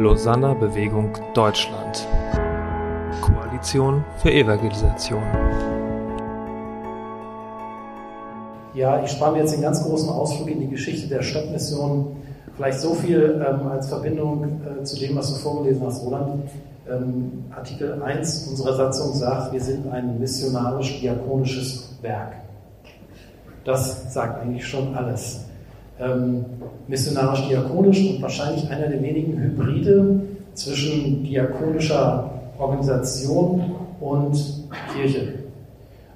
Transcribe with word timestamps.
Lausanner 0.00 0.54
Bewegung 0.54 1.10
Deutschland 1.34 2.08
Koalition 3.20 4.02
für 4.16 4.32
Evangelisation 4.32 5.22
Ja, 8.72 9.04
ich 9.04 9.10
spare 9.10 9.32
mir 9.32 9.40
jetzt 9.40 9.52
den 9.52 9.60
ganz 9.60 9.84
großen 9.84 10.08
Ausflug 10.08 10.48
in 10.48 10.60
die 10.60 10.68
Geschichte 10.68 11.06
der 11.06 11.20
Stadtmission. 11.20 12.16
Vielleicht 12.56 12.80
so 12.80 12.94
viel 12.94 13.44
ähm, 13.46 13.66
als 13.66 13.90
Verbindung 13.90 14.62
äh, 14.64 14.82
zu 14.84 14.98
dem, 14.98 15.16
was 15.16 15.34
du 15.34 15.38
vorgelesen 15.38 15.86
hast, 15.86 16.02
Roland. 16.02 16.48
Ähm, 16.88 17.44
Artikel 17.54 18.02
1 18.02 18.46
unserer 18.48 18.76
Satzung 18.76 19.12
sagt, 19.12 19.52
wir 19.52 19.60
sind 19.60 19.86
ein 19.92 20.18
missionarisch-diakonisches 20.18 21.98
Werk. 22.00 22.32
Das 23.66 24.14
sagt 24.14 24.40
eigentlich 24.40 24.66
schon 24.66 24.94
alles. 24.94 25.49
Ähm, 26.00 26.44
missionarisch-diakonisch 26.88 28.10
und 28.10 28.22
wahrscheinlich 28.22 28.68
einer 28.70 28.88
der 28.88 29.02
wenigen 29.02 29.38
Hybride 29.38 30.20
zwischen 30.54 31.22
diakonischer 31.22 32.30
Organisation 32.58 33.62
und 34.00 34.36
Kirche. 34.94 35.34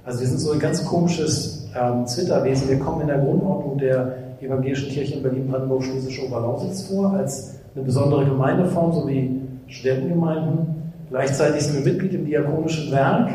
Also 0.03 0.19
wir 0.19 0.27
sind 0.27 0.39
so 0.39 0.51
ein 0.51 0.59
ganz 0.59 0.85
komisches 0.85 1.67
ähm, 1.75 2.05
Zwitterwesen. 2.05 2.69
Wir 2.69 2.79
kommen 2.79 3.01
in 3.01 3.07
der 3.07 3.19
Grundordnung 3.19 3.77
der 3.77 4.17
evangelischen 4.41 4.89
Kirche 4.89 5.15
in 5.15 5.23
Berlin-Brandenburg-Schlesische 5.23 6.27
Oberlausitz 6.27 6.83
vor, 6.83 7.11
als 7.13 7.55
eine 7.75 7.83
besondere 7.83 8.25
Gemeindeform, 8.25 8.93
so 8.93 9.07
wie 9.07 9.41
Studentengemeinden. 9.67 10.91
Gleichzeitig 11.09 11.63
sind 11.63 11.83
wir 11.83 11.93
Mitglied 11.93 12.13
im 12.13 12.25
diakonischen 12.25 12.91
Werk 12.91 13.29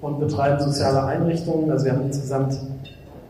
und 0.00 0.20
betreiben 0.20 0.60
soziale 0.60 1.04
Einrichtungen. 1.04 1.70
Also 1.70 1.86
wir 1.86 1.92
haben 1.92 2.02
insgesamt, 2.02 2.58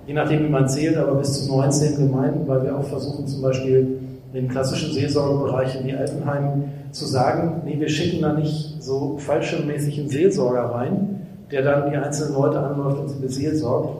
je 0.06 0.14
nachdem 0.14 0.44
wie 0.44 0.50
man 0.50 0.68
zählt, 0.68 0.96
aber 0.96 1.14
bis 1.16 1.44
zu 1.44 1.50
19 1.50 1.96
Gemeinden, 1.96 2.46
weil 2.46 2.62
wir 2.64 2.78
auch 2.78 2.84
versuchen 2.84 3.26
zum 3.26 3.42
Beispiel 3.42 3.98
den 4.32 4.48
klassischen 4.48 4.92
Seelsorgebereich 4.92 5.80
in 5.80 5.86
die 5.86 5.94
Altenheime 5.94 6.64
zu 6.90 7.06
sagen, 7.06 7.62
nee, 7.64 7.78
wir 7.78 7.88
schicken 7.88 8.22
da 8.22 8.32
nicht 8.32 8.82
so 8.82 9.16
fallschirmmäßig 9.18 10.02
Seelsorger 10.08 10.64
rein, 10.64 11.26
der 11.50 11.62
dann 11.62 11.90
die 11.90 11.96
einzelnen 11.96 12.34
Leute 12.34 12.58
anläuft 12.58 12.98
und 13.00 13.08
sie 13.08 13.20
beseelsorgt, 13.20 13.96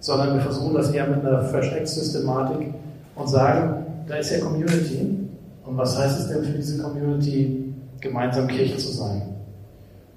sondern 0.00 0.34
wir 0.34 0.40
versuchen 0.40 0.74
das 0.74 0.90
eher 0.90 1.06
mit 1.06 1.24
einer 1.24 1.42
Fresh-X-Systematik 1.42 2.68
und 3.14 3.28
sagen, 3.28 3.84
da 4.06 4.16
ist 4.16 4.30
ja 4.30 4.38
Community. 4.38 5.28
Und 5.64 5.76
was 5.76 5.98
heißt 5.98 6.20
es 6.20 6.28
denn 6.28 6.44
für 6.44 6.56
diese 6.56 6.82
Community, 6.82 7.74
gemeinsam 8.00 8.46
Kirche 8.46 8.76
zu 8.78 8.92
sein? 8.92 9.22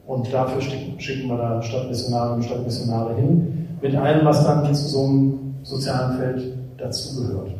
Und 0.07 0.31
dafür 0.33 0.61
schicken 0.61 1.27
wir 1.27 1.37
da 1.37 1.61
Stadtmissionare 1.61 2.35
und 2.35 2.43
Stadtmissionare 2.43 3.15
hin, 3.15 3.67
mit 3.81 3.95
allem, 3.95 4.25
was 4.25 4.43
dann 4.43 4.73
zu 4.73 4.87
so 4.87 5.03
einem 5.03 5.55
sozialen 5.63 6.17
Feld 6.17 6.53
dazugehört. 6.77 7.51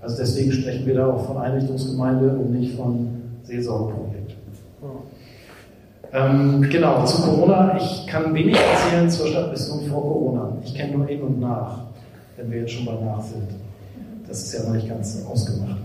Also 0.00 0.16
deswegen 0.16 0.52
sprechen 0.52 0.86
wir 0.86 0.94
da 0.94 1.06
auch 1.08 1.26
von 1.26 1.36
Einrichtungsgemeinde 1.36 2.30
und 2.30 2.52
nicht 2.52 2.76
von 2.76 3.08
Seelsorgeprojekt. 3.42 4.36
Ähm, 6.12 6.62
genau, 6.70 7.04
zu 7.04 7.22
Corona. 7.22 7.76
Ich 7.76 8.06
kann 8.06 8.34
wenig 8.34 8.56
erzählen 8.56 9.08
zur 9.08 9.28
Stadtmission 9.28 9.82
vor 9.88 10.02
Corona. 10.02 10.56
Ich 10.64 10.74
kenne 10.74 10.96
nur 10.96 11.08
in 11.08 11.22
und 11.22 11.40
nach, 11.40 11.84
wenn 12.36 12.50
wir 12.50 12.60
jetzt 12.60 12.72
schon 12.72 12.86
bei 12.86 12.94
nach 12.94 13.22
sind. 13.22 13.48
Das 14.26 14.42
ist 14.42 14.52
ja 14.52 14.64
noch 14.64 14.74
nicht 14.74 14.88
ganz 14.88 15.24
ausgemacht. 15.24 15.76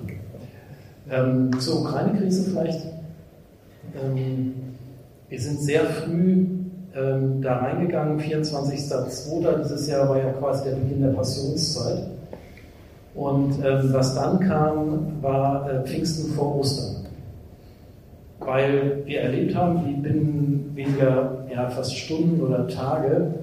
Ähm, 1.11 1.52
zur 1.59 1.81
Ukraine-Krise 1.81 2.49
vielleicht. 2.49 2.81
Ähm, 4.03 4.53
wir 5.30 5.39
sind 5.39 5.61
sehr 5.61 5.86
früh 5.86 6.47
ähm, 6.96 7.42
da 7.42 7.58
reingegangen. 7.58 8.20
24.02. 8.20 9.64
dieses 9.64 9.88
Jahr 9.88 10.10
war 10.10 10.18
ja 10.18 10.32
quasi 10.34 10.70
der 10.70 10.76
Beginn 10.76 11.02
der 11.02 11.10
Passionszeit. 11.10 12.04
Und 13.14 13.54
ähm, 13.66 13.94
was 13.94 14.16
dann 14.16 14.40
kam, 14.40 15.22
war 15.22 15.70
äh, 15.70 15.84
Pfingsten 15.86 16.34
vor 16.34 16.60
Ostern 16.60 17.06
weil 18.40 19.04
wir 19.06 19.22
erlebt 19.22 19.56
haben, 19.56 19.86
wie 19.86 19.94
binnen 19.94 20.72
weniger, 20.73 21.46
ja, 21.52 21.70
fast 21.70 21.96
Stunden 21.96 22.42
oder 22.42 22.68
Tage 22.68 23.34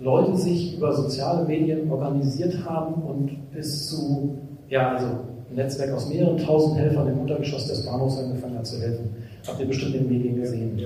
Leute 0.00 0.36
sich 0.36 0.76
über 0.76 0.92
soziale 0.92 1.46
Medien 1.46 1.90
organisiert 1.90 2.64
haben 2.64 3.02
und 3.02 3.52
bis 3.52 3.88
zu, 3.88 4.36
ja, 4.68 4.92
also 4.92 5.06
ein 5.06 5.56
Netzwerk 5.56 5.92
aus 5.92 6.08
mehreren 6.08 6.36
tausend 6.38 6.78
Helfern 6.78 7.08
im 7.08 7.20
Untergeschoss 7.20 7.68
des 7.68 7.86
Bahnhofs 7.86 8.18
angefangen 8.18 8.58
hat 8.58 8.66
zu 8.66 8.80
helfen. 8.80 9.08
Habt 9.46 9.60
ihr 9.60 9.66
bestimmt 9.66 9.94
in 9.94 10.08
den 10.08 10.12
Medien 10.12 10.36
gesehen. 10.36 10.78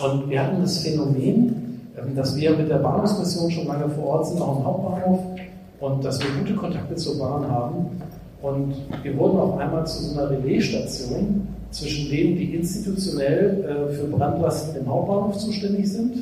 Und 0.00 0.30
wir 0.30 0.42
hatten 0.42 0.62
das 0.62 0.78
Phänomen, 0.78 1.80
ähm, 1.98 2.14
dass 2.14 2.36
wir 2.36 2.56
mit 2.56 2.70
der 2.70 2.76
Bahnhofsmission 2.76 3.50
schon 3.50 3.66
lange 3.66 3.88
vor 3.90 4.04
Ort 4.04 4.28
sind, 4.28 4.40
auch 4.40 4.58
im 4.58 4.64
Hauptbahnhof, 4.64 5.20
und 5.80 6.04
dass 6.04 6.20
wir 6.20 6.28
gute 6.38 6.54
Kontakte 6.54 6.94
zur 6.94 7.18
Bahn 7.18 7.48
haben. 7.48 7.86
Und 8.40 8.74
wir 9.02 9.16
wurden 9.18 9.38
auf 9.38 9.58
einmal 9.58 9.86
zu 9.86 10.12
einer 10.12 10.30
Relaisstation, 10.30 11.46
zwischen 11.70 12.10
denen, 12.10 12.36
die 12.36 12.54
institutionell 12.54 13.64
äh, 13.64 13.92
für 13.92 14.04
Brandlasten 14.04 14.80
im 14.80 14.88
Hauptbahnhof 14.88 15.38
zuständig 15.38 15.90
sind 15.90 16.14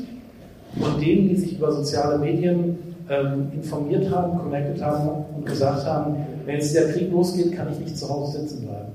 und 0.76 1.00
denen, 1.02 1.28
die 1.28 1.36
sich 1.36 1.58
über 1.58 1.72
soziale 1.72 2.18
Medien 2.18 2.78
ähm, 3.08 3.48
informiert 3.52 4.08
haben, 4.10 4.38
connected 4.38 4.80
haben 4.82 5.24
und 5.36 5.44
gesagt 5.44 5.84
haben, 5.84 6.16
wenn 6.46 6.54
jetzt 6.56 6.74
der 6.74 6.92
Krieg 6.92 7.10
losgeht, 7.10 7.52
kann 7.52 7.68
ich 7.72 7.80
nicht 7.80 7.98
zu 7.98 8.08
Hause 8.08 8.40
sitzen 8.40 8.66
bleiben. 8.66 8.92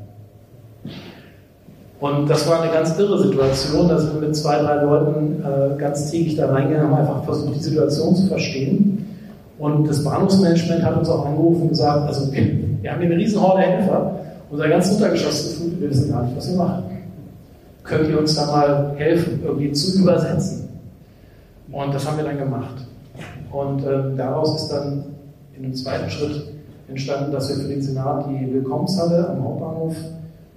Und 2.00 2.30
das 2.30 2.48
war 2.50 2.62
eine 2.62 2.72
ganz 2.72 2.98
irre 3.00 3.18
Situation. 3.22 3.88
Da 3.88 3.98
sind 3.98 4.16
wir 4.16 4.28
mit 4.28 4.36
zwei, 4.36 4.60
drei 4.60 4.84
Leuten 4.84 5.44
äh, 5.44 5.78
ganz 5.78 6.12
täglich 6.12 6.36
da 6.36 6.52
reingegangen, 6.52 6.92
haben 6.92 7.00
einfach 7.00 7.24
versucht, 7.24 7.56
die 7.56 7.64
Situation 7.64 8.16
zu 8.16 8.28
verstehen. 8.28 9.06
Und 9.58 9.88
das 9.88 10.04
Bahnhofsmanagement 10.04 10.84
hat 10.84 10.98
uns 10.98 11.10
auch 11.10 11.26
angerufen 11.26 11.64
und 11.64 11.70
gesagt, 11.70 12.08
also 12.08 12.32
wir, 12.34 12.44
wir 12.82 12.92
haben 12.92 13.00
hier 13.00 13.10
eine 13.10 13.18
riesen 13.18 13.42
Horde 13.42 13.62
Helfer, 13.62 14.20
unser 14.52 14.68
ganz 14.68 14.92
Untergeschoss 14.92 15.44
geflutet, 15.44 15.82
wir 15.82 15.90
wissen 15.90 16.12
gar 16.12 16.24
nicht, 16.24 16.36
was 16.36 16.50
wir 16.50 16.58
machen. 16.58 16.84
Könnt 17.84 18.10
ihr 18.10 18.20
uns 18.20 18.36
da 18.36 18.46
mal 18.48 18.94
helfen, 18.98 19.42
irgendwie 19.44 19.72
zu 19.72 20.00
übersetzen? 20.00 20.68
Und 21.72 21.94
das 21.94 22.06
haben 22.08 22.18
wir 22.18 22.26
dann 22.26 22.38
gemacht. 22.38 22.86
Und 23.52 23.86
äh, 23.86 24.16
daraus 24.18 24.62
ist 24.62 24.70
dann 24.70 25.06
in 25.58 25.64
einem 25.64 25.74
zweiten 25.74 26.10
Schritt 26.10 26.44
entstanden, 26.90 27.32
dass 27.32 27.50
wir 27.50 27.64
für 27.64 27.70
den 27.70 27.82
Senat 27.82 28.26
die 28.30 28.54
Willkommenshalle 28.54 29.30
am 29.30 29.44
Hauptbahnhof 29.44 29.96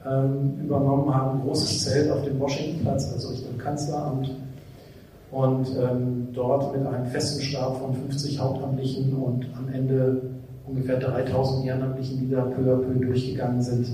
ähm, 0.06 0.60
übernommen 0.64 1.14
haben, 1.14 1.40
ein 1.40 1.46
großes 1.46 1.84
Zelt 1.84 2.10
auf 2.10 2.24
dem 2.24 2.38
Washingtonplatz, 2.38 3.12
also 3.12 3.28
Richtung 3.28 3.58
Kanzleramt. 3.58 4.30
Und 5.30 5.68
ähm, 5.78 6.28
dort 6.32 6.74
mit 6.76 6.86
einem 6.86 7.06
festen 7.06 7.42
Stab 7.42 7.78
von 7.78 7.94
50 7.94 8.38
Hauptamtlichen 8.38 9.14
und 9.14 9.46
am 9.56 9.68
Ende 9.72 10.22
ungefähr 10.66 10.98
3000 10.98 11.66
Ehrenamtlichen, 11.66 12.20
die 12.20 12.30
da 12.30 12.42
peu 12.42 12.62
à 12.62 12.76
peu 12.76 12.94
durchgegangen 13.04 13.60
sind, 13.60 13.88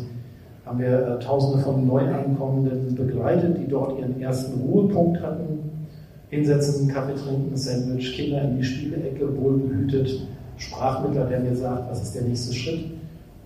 haben 0.64 0.78
wir 0.78 1.06
äh, 1.06 1.18
Tausende 1.18 1.62
von 1.62 1.86
Neuankommenden 1.86 2.94
begleitet, 2.94 3.58
die 3.58 3.68
dort 3.68 3.98
ihren 3.98 4.20
ersten 4.20 4.60
Ruhepunkt 4.60 5.20
hatten. 5.20 5.70
Hinsetzen, 6.30 6.88
Kaffee 6.88 7.14
trinken, 7.14 7.56
Sandwich, 7.56 8.14
Kinder 8.14 8.42
in 8.42 8.56
die 8.56 8.64
Spielecke, 8.64 9.36
wohlbehütet, 9.36 10.26
Sprachmittler, 10.56 11.26
der 11.26 11.40
mir 11.40 11.54
sagt, 11.54 11.90
was 11.90 12.02
ist 12.02 12.14
der 12.14 12.22
nächste 12.22 12.54
Schritt. 12.54 12.86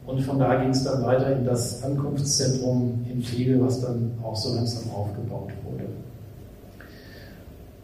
Und 0.09 0.23
von 0.23 0.39
da 0.39 0.55
ging 0.55 0.71
es 0.71 0.85
dann 0.85 1.05
weiter 1.05 1.37
in 1.37 1.45
das 1.45 1.85
Ankunftszentrum 1.85 3.05
in 3.13 3.23
Tegel, 3.23 3.61
was 3.61 3.83
dann 3.83 4.11
auch 4.23 4.35
so 4.35 4.55
langsam 4.55 4.91
aufgebaut 4.91 5.53
wurde. 5.63 5.85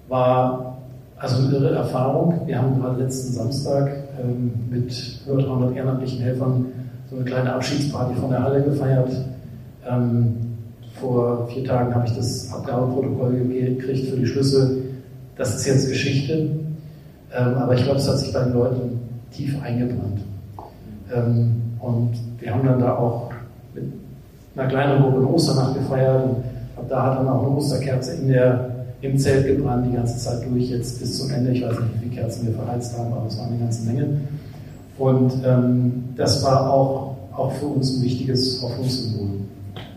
War 0.08 0.78
also 1.18 1.42
eine 1.42 1.54
irre 1.54 1.74
Erfahrung. 1.74 2.40
Wir 2.46 2.62
haben 2.62 2.80
gerade 2.80 3.02
letzten 3.02 3.34
Samstag 3.34 3.90
ähm, 4.18 4.52
mit 4.70 5.20
über 5.26 5.42
300 5.42 5.76
ehrenamtlichen 5.76 6.20
Helfern 6.22 6.66
so 7.10 7.16
eine 7.16 7.26
kleine 7.26 7.52
Abschiedsparty 7.52 8.14
von 8.14 8.30
der 8.30 8.42
Halle 8.42 8.62
gefeiert. 8.62 9.10
Ähm, 9.86 10.56
vor 10.98 11.46
vier 11.48 11.64
Tagen 11.64 11.94
habe 11.94 12.06
ich 12.06 12.16
das 12.16 12.50
Abgabeprotokoll 12.50 13.34
gekriegt 13.34 14.08
für 14.08 14.16
die 14.16 14.26
Schlüssel. 14.26 14.82
Das 15.36 15.54
ist 15.54 15.66
jetzt 15.66 15.90
Geschichte, 15.90 16.32
ähm, 17.36 17.54
aber 17.56 17.74
ich 17.74 17.82
glaube, 17.82 17.98
es 17.98 18.08
hat 18.08 18.18
sich 18.18 18.32
bei 18.32 18.44
den 18.44 18.54
Leuten 18.54 18.98
tief 19.30 19.60
eingebrannt. 19.62 20.20
Ähm, 21.14 21.63
und 21.84 22.12
wir 22.40 22.54
haben 22.54 22.66
dann 22.66 22.80
da 22.80 22.96
auch 22.96 23.30
mit 23.74 23.84
einer 24.56 24.68
kleinen 24.68 25.02
Gruppe 25.02 25.18
eine 25.18 25.26
Osternacht 25.26 25.74
gefeiert 25.74 26.24
und 26.24 26.36
ab 26.76 26.84
da 26.88 27.02
hat 27.04 27.18
dann 27.18 27.28
auch 27.28 27.42
eine 27.42 27.56
Osterkerze 27.56 28.14
in 28.14 28.28
der, 28.28 28.70
im 29.02 29.18
Zelt 29.18 29.46
gebrannt, 29.46 29.86
die 29.90 29.96
ganze 29.96 30.16
Zeit 30.18 30.48
durch, 30.48 30.70
jetzt 30.70 30.98
bis 30.98 31.18
zum 31.18 31.30
Ende. 31.30 31.50
Ich 31.50 31.62
weiß 31.62 31.78
nicht, 31.78 31.94
wie 31.94 32.08
viele 32.08 32.22
Kerzen 32.22 32.46
wir 32.46 32.54
verheizt 32.54 32.96
haben, 32.98 33.12
aber 33.12 33.26
es 33.26 33.38
war 33.38 33.46
eine 33.48 33.58
ganze 33.58 33.84
Menge. 33.84 34.06
Und 34.96 35.32
ähm, 35.44 36.04
das 36.16 36.42
war 36.42 36.72
auch, 36.72 37.16
auch 37.36 37.52
für 37.52 37.66
uns 37.66 37.98
ein 37.98 38.02
wichtiges 38.02 38.62
Hoffnungssymbol. 38.62 39.40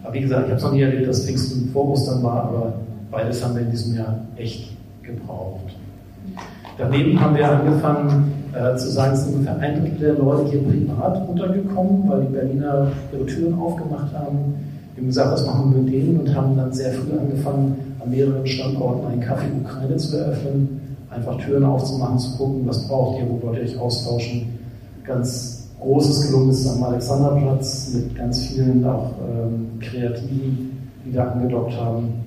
Aber 0.03 0.13
wie 0.13 0.21
gesagt, 0.21 0.44
ich 0.44 0.50
habe 0.50 0.57
es 0.57 0.63
noch 0.63 0.73
nie 0.73 0.81
erlebt, 0.81 1.07
dass 1.07 1.25
Pfingsten 1.25 1.69
vor 1.71 1.89
Ostern 1.89 2.21
war, 2.23 2.44
aber 2.44 2.73
beides 3.11 3.44
haben 3.44 3.56
wir 3.56 3.61
in 3.61 3.71
diesem 3.71 3.95
Jahr 3.95 4.25
echt 4.35 4.75
gebraucht. 5.03 5.75
Daneben 6.77 7.19
haben 7.19 7.35
wir 7.35 7.50
angefangen 7.50 8.36
zu 8.77 8.89
sagen, 8.89 9.13
es 9.13 9.24
sind 9.24 9.36
ungefähr 9.36 9.59
ein 9.59 9.81
Drittel 9.81 10.00
der 10.00 10.24
Leute 10.24 10.51
hier 10.51 10.63
privat 10.63 11.27
untergekommen, 11.27 12.04
weil 12.07 12.21
die 12.21 12.33
Berliner 12.33 12.88
ihre 13.13 13.25
Türen 13.25 13.54
aufgemacht 13.59 14.13
haben. 14.13 14.56
Wir 14.95 15.01
haben 15.01 15.07
gesagt, 15.07 15.31
was 15.31 15.45
machen 15.45 15.74
wir 15.74 15.81
mit 15.81 15.94
denen 15.94 16.19
und 16.19 16.36
haben 16.36 16.57
dann 16.57 16.74
sehr 16.74 16.92
früh 16.92 17.18
angefangen, 17.18 17.75
an 18.00 18.09
mehreren 18.09 18.45
Standorten 18.48 19.07
einen 19.07 19.21
Kaffee 19.21 19.48
Ukraine 19.63 19.95
zu 19.98 20.18
eröffnen, 20.18 20.98
einfach 21.09 21.38
Türen 21.38 21.63
aufzumachen, 21.63 22.19
zu 22.19 22.38
gucken, 22.38 22.62
was 22.65 22.88
braucht 22.88 23.19
ihr, 23.19 23.25
wo 23.30 23.45
wollt 23.45 23.57
ihr 23.59 23.63
euch 23.63 23.77
austauschen. 23.77 24.48
Ganz 25.04 25.68
großes 25.80 26.27
gelungen 26.27 26.50
ist 26.50 26.68
am 26.68 26.83
Alexanderplatz 26.83 27.94
mit 27.94 28.15
ganz 28.15 28.45
vielen 28.48 28.83
auch 28.86 29.12
ähm, 29.21 29.80
kreativen 29.80 30.89
wieder 31.06 31.31
angedockt 31.31 31.80
haben. 31.80 32.25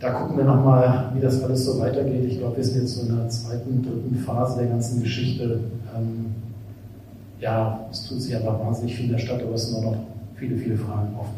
Da 0.00 0.10
gucken 0.12 0.38
wir 0.38 0.44
nochmal, 0.44 1.10
wie 1.14 1.20
das 1.20 1.42
alles 1.42 1.66
so 1.66 1.78
weitergeht. 1.78 2.24
Ich 2.26 2.38
glaube, 2.38 2.56
wir 2.56 2.64
sind 2.64 2.80
jetzt 2.82 2.96
so 2.96 3.02
in 3.06 3.16
der 3.16 3.28
zweiten, 3.28 3.82
dritten 3.82 4.16
Phase 4.16 4.60
der 4.60 4.68
ganzen 4.68 5.02
Geschichte. 5.02 5.60
Ähm, 5.94 6.34
ja, 7.38 7.80
es 7.90 8.04
tut 8.08 8.20
sich 8.22 8.34
einfach 8.34 8.58
wahnsinnig 8.58 8.96
viel 8.96 9.06
in 9.06 9.12
der 9.12 9.18
Stadt, 9.18 9.42
aber 9.42 9.54
es 9.54 9.68
sind 9.68 9.76
auch 9.78 9.92
noch 9.92 9.98
viele, 10.36 10.56
viele 10.56 10.76
Fragen 10.78 11.14
offen. 11.18 11.34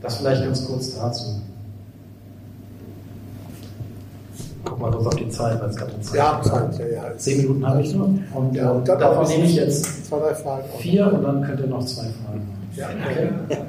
Das 0.00 0.16
vielleicht 0.16 0.42
ganz 0.42 0.66
kurz 0.66 0.94
dazu. 0.96 1.24
Guck 4.64 4.80
mal 4.80 4.90
kurz 4.90 5.06
auf 5.06 5.14
die 5.16 5.28
Zeit, 5.28 5.60
weil 5.60 5.68
es 5.70 5.76
gerade 5.76 6.00
Zeit 6.00 6.16
Ja, 6.16 6.40
Zeit, 6.42 6.78
ja, 6.78 6.86
ja. 6.86 7.16
Zehn 7.18 7.38
Minuten 7.42 7.66
habe 7.66 7.82
ich 7.82 7.94
nur. 7.94 8.06
Und, 8.34 8.54
Ja, 8.54 8.70
und 8.70 8.88
dann 8.88 8.98
davon 8.98 9.28
nehme 9.28 9.44
ich 9.44 9.54
jetzt 9.54 10.06
zwei, 10.06 10.18
drei 10.18 10.34
Fragen. 10.34 10.64
vier 10.78 11.12
und 11.12 11.22
dann 11.22 11.42
könnt 11.42 11.60
ihr 11.60 11.66
noch 11.66 11.84
zwei 11.84 12.04
Fragen 12.04 12.38
machen. 12.38 12.70
Ja, 12.74 12.88
Okay. 12.88 13.28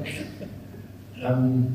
Ähm, 1.20 1.66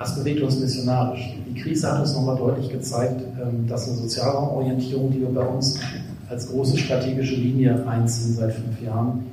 was 0.00 0.14
bewegt 0.14 0.40
uns 0.42 0.58
missionarisch? 0.58 1.34
Die 1.46 1.60
Krise 1.60 1.92
hat 1.92 2.00
uns 2.00 2.14
nochmal 2.14 2.36
deutlich 2.36 2.70
gezeigt, 2.70 3.20
ähm, 3.40 3.68
dass 3.68 3.86
eine 3.86 3.98
Sozialraumorientierung, 3.98 5.12
die 5.12 5.20
wir 5.20 5.28
bei 5.28 5.46
uns 5.46 5.78
als 6.30 6.48
große 6.48 6.78
strategische 6.78 7.34
Linie 7.34 7.86
einziehen 7.86 8.34
seit 8.34 8.54
fünf 8.54 8.80
Jahren, 8.82 9.26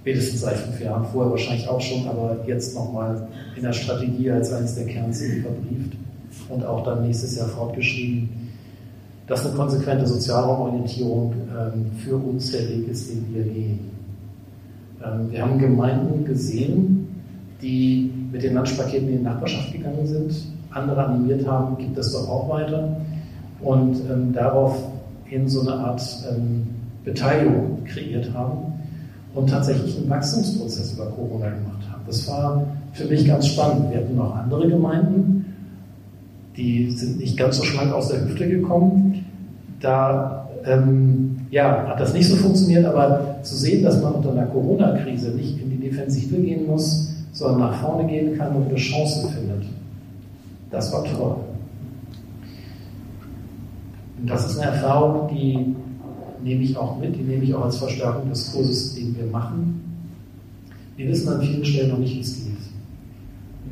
spätestens 0.00 0.42
seit 0.42 0.56
fünf 0.56 0.78
Jahren, 0.82 1.06
vorher 1.10 1.30
wahrscheinlich 1.30 1.66
auch 1.66 1.80
schon, 1.80 2.06
aber 2.06 2.36
jetzt 2.46 2.74
nochmal 2.74 3.26
in 3.56 3.62
der 3.62 3.72
Strategie 3.72 4.30
als 4.30 4.52
eines 4.52 4.74
der 4.74 4.84
Kernziele 4.84 5.40
verbrieft 5.42 5.96
und 6.50 6.66
auch 6.66 6.84
dann 6.84 7.06
nächstes 7.06 7.34
Jahr 7.36 7.48
fortgeschrieben, 7.48 8.28
dass 9.26 9.46
eine 9.46 9.56
konsequente 9.56 10.06
Sozialraumorientierung 10.06 11.32
ähm, 11.32 11.86
für 12.04 12.16
uns 12.16 12.50
der 12.50 12.68
Weg 12.68 12.88
ist, 12.88 13.10
den 13.10 13.34
wir 13.34 13.44
gehen. 13.44 13.78
Ähm, 15.02 15.32
wir 15.32 15.40
haben 15.40 15.58
Gemeinden 15.58 16.26
gesehen, 16.26 17.08
die 17.62 18.03
mit 18.34 18.42
den 18.42 18.54
Lunchpaketen 18.54 19.08
in 19.08 19.18
die 19.18 19.22
Nachbarschaft 19.22 19.72
gegangen 19.72 20.04
sind, 20.06 20.34
andere 20.72 21.06
animiert 21.06 21.46
haben, 21.46 21.78
gibt 21.78 21.96
es 21.96 22.12
doch 22.12 22.28
auch 22.28 22.48
weiter 22.48 22.96
und 23.62 23.94
ähm, 24.10 24.32
daraufhin 24.32 25.46
so 25.48 25.60
eine 25.60 25.74
Art 25.74 26.02
ähm, 26.28 26.66
Beteiligung 27.04 27.84
kreiert 27.84 28.34
haben 28.34 28.72
und 29.34 29.48
tatsächlich 29.48 29.96
einen 29.96 30.10
Wachstumsprozess 30.10 30.94
über 30.94 31.06
Corona 31.06 31.46
gemacht 31.46 31.88
haben. 31.92 32.02
Das 32.08 32.26
war 32.28 32.66
für 32.92 33.04
mich 33.04 33.24
ganz 33.24 33.46
spannend. 33.46 33.92
Wir 33.92 33.98
hatten 33.98 34.16
noch 34.16 34.34
andere 34.34 34.66
Gemeinden, 34.66 35.54
die 36.56 36.90
sind 36.90 37.18
nicht 37.18 37.36
ganz 37.36 37.56
so 37.56 37.62
schlank 37.62 37.92
aus 37.92 38.08
der 38.08 38.24
Hüfte 38.24 38.48
gekommen. 38.48 39.24
Da 39.78 40.48
ähm, 40.64 41.36
ja, 41.50 41.86
hat 41.86 42.00
das 42.00 42.12
nicht 42.12 42.28
so 42.28 42.34
funktioniert, 42.34 42.84
aber 42.84 43.36
zu 43.44 43.54
sehen, 43.54 43.84
dass 43.84 44.02
man 44.02 44.14
unter 44.14 44.32
einer 44.32 44.46
Corona-Krise 44.46 45.30
nicht 45.30 45.60
in 45.62 45.70
die 45.70 45.78
Defensive 45.78 46.34
gehen 46.34 46.66
muss, 46.66 47.13
sondern 47.34 47.70
nach 47.70 47.80
vorne 47.82 48.08
gehen 48.08 48.38
kann 48.38 48.54
und 48.56 48.68
eine 48.68 48.76
Chance 48.76 49.28
findet, 49.28 49.64
das 50.70 50.92
war 50.92 51.04
toll. 51.04 51.36
Und 54.20 54.30
das 54.30 54.50
ist 54.50 54.58
eine 54.58 54.70
Erfahrung, 54.70 55.28
die 55.28 55.74
nehme 56.42 56.62
ich 56.62 56.76
auch 56.76 56.98
mit, 56.98 57.14
die 57.16 57.22
nehme 57.22 57.44
ich 57.44 57.54
auch 57.54 57.64
als 57.64 57.76
Verstärkung 57.76 58.30
des 58.30 58.52
Kurses, 58.52 58.94
den 58.94 59.16
wir 59.16 59.26
machen. 59.26 59.80
Wir 60.96 61.08
wissen 61.08 61.28
an 61.28 61.42
vielen 61.42 61.64
Stellen 61.64 61.90
noch 61.90 61.98
nicht, 61.98 62.14
wie 62.14 62.20
es 62.20 62.44
geht. 62.44 62.54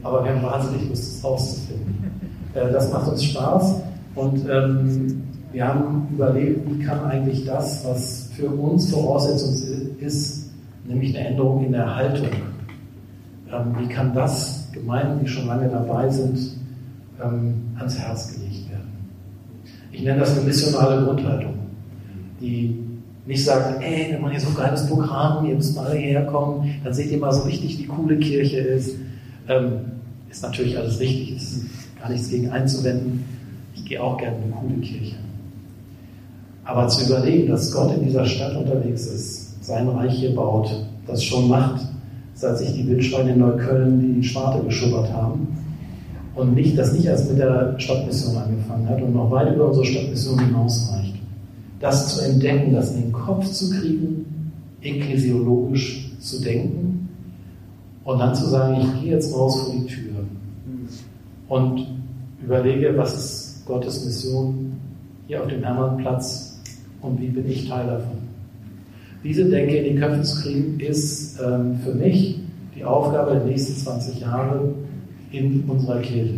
Aber 0.02 0.24
wir 0.24 0.34
haben 0.34 0.42
wahnsinnig 0.42 0.88
Lust, 0.88 1.16
es 1.18 1.24
rauszufinden. 1.24 2.10
Äh, 2.54 2.70
das 2.70 2.92
macht 2.92 3.10
uns 3.10 3.24
Spaß 3.24 3.76
und 4.14 4.46
ähm, 4.46 5.22
wir 5.52 5.66
haben 5.66 6.06
überlegt, 6.12 6.60
wie 6.68 6.84
kann 6.84 7.02
eigentlich 7.04 7.46
das, 7.46 7.82
was 7.82 8.28
für 8.36 8.50
uns 8.50 8.90
Voraussetzung 8.90 9.54
ist, 9.98 10.50
nämlich 10.86 11.16
eine 11.16 11.28
Änderung 11.28 11.64
in 11.64 11.72
der 11.72 11.96
Haltung, 11.96 12.28
wie 13.78 13.88
kann 13.88 14.14
das 14.14 14.68
Gemeinden, 14.72 15.20
die 15.24 15.28
schon 15.28 15.46
lange 15.46 15.68
dabei 15.68 16.08
sind, 16.08 16.38
ähm, 17.22 17.54
ans 17.78 17.98
Herz 17.98 18.32
gelegt 18.32 18.70
werden. 18.70 18.90
Ich 19.92 20.02
nenne 20.02 20.20
das 20.20 20.36
eine 20.36 20.46
missionale 20.46 21.04
Grundhaltung, 21.04 21.54
die 22.40 22.78
nicht 23.26 23.44
sagt, 23.44 23.82
ey, 23.82 24.10
wir 24.10 24.18
machen 24.18 24.32
hier 24.32 24.40
so 24.40 24.48
ein 24.48 24.56
geiles 24.56 24.86
Programm, 24.86 25.44
ihr 25.46 25.54
müsst 25.54 25.76
mal 25.76 25.86
alle 25.86 25.98
herkommen, 25.98 26.74
dann 26.82 26.92
seht 26.92 27.10
ihr 27.10 27.18
mal 27.18 27.32
so 27.32 27.42
richtig, 27.42 27.78
wie 27.78 27.86
coole 27.86 28.18
Kirche 28.18 28.58
ist. 28.58 28.96
Ähm, 29.48 29.72
ist 30.30 30.42
natürlich 30.42 30.76
alles 30.78 30.98
richtig, 30.98 31.36
ist 31.36 31.66
gar 32.00 32.10
nichts 32.10 32.30
gegen 32.30 32.50
einzuwenden. 32.50 33.24
Ich 33.74 33.84
gehe 33.84 34.02
auch 34.02 34.16
gerne 34.16 34.36
in 34.38 34.44
eine 34.44 34.52
coole 34.52 34.80
Kirche. 34.80 35.16
Aber 36.64 36.88
zu 36.88 37.04
überlegen, 37.04 37.48
dass 37.48 37.70
Gott 37.70 37.94
in 37.94 38.04
dieser 38.04 38.24
Stadt 38.24 38.56
unterwegs 38.56 39.06
ist, 39.06 39.64
sein 39.64 39.88
Reich 39.88 40.14
hier 40.14 40.34
baut, 40.34 40.70
das 41.06 41.22
schon 41.22 41.48
macht, 41.48 41.82
seit 42.42 42.58
sich 42.58 42.74
die 42.74 42.88
Wildschweine 42.88 43.34
in 43.34 43.38
Neukölln 43.38 44.16
die 44.16 44.24
Schwarte 44.26 44.64
geschubbert 44.64 45.12
haben 45.12 45.46
und 46.34 46.54
nicht, 46.56 46.76
das 46.76 46.92
nicht 46.92 47.04
erst 47.06 47.30
mit 47.30 47.38
der 47.38 47.78
Stadtmission 47.78 48.36
angefangen 48.36 48.88
hat 48.88 49.00
und 49.00 49.14
noch 49.14 49.30
weit 49.30 49.54
über 49.54 49.68
unsere 49.68 49.86
Stadtmission 49.86 50.40
hinausreicht. 50.40 51.14
Das 51.78 52.16
zu 52.16 52.24
entdecken, 52.24 52.74
das 52.74 52.96
in 52.96 53.02
den 53.02 53.12
Kopf 53.12 53.48
zu 53.48 53.70
kriegen, 53.70 54.26
ekklesiologisch 54.80 56.10
zu 56.18 56.42
denken 56.42 57.08
und 58.02 58.18
dann 58.18 58.34
zu 58.34 58.46
sagen, 58.46 58.76
ich 58.80 59.00
gehe 59.00 59.12
jetzt 59.12 59.32
raus 59.32 59.62
vor 59.62 59.74
die 59.74 59.86
Tür 59.86 60.24
und 61.48 61.86
überlege, 62.42 62.92
was 62.96 63.14
ist 63.14 63.66
Gottes 63.66 64.04
Mission 64.04 64.72
hier 65.28 65.42
auf 65.42 65.46
dem 65.46 65.62
Hermannplatz 65.62 66.60
und 67.02 67.20
wie 67.20 67.28
bin 67.28 67.48
ich 67.48 67.68
Teil 67.68 67.86
davon. 67.86 68.18
Diese 69.24 69.44
Denke 69.48 69.76
in 69.76 69.94
die 69.94 70.00
Köpfe 70.00 70.22
zu 70.22 70.42
kriegen, 70.42 70.80
ist 70.80 71.40
ähm, 71.40 71.78
für 71.84 71.94
mich 71.94 72.40
die 72.74 72.84
Aufgabe 72.84 73.32
der 73.32 73.44
nächsten 73.44 73.74
20 73.74 74.20
Jahre 74.20 74.74
in 75.30 75.64
unserer 75.68 76.00
Kirche. 76.00 76.34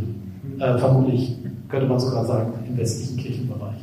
Äh, 0.58 0.78
vermutlich 0.78 1.36
könnte 1.68 1.86
man 1.86 1.98
sogar 1.98 2.26
sagen, 2.26 2.52
im 2.68 2.76
westlichen 2.76 3.16
Kirchenbereich. 3.16 3.74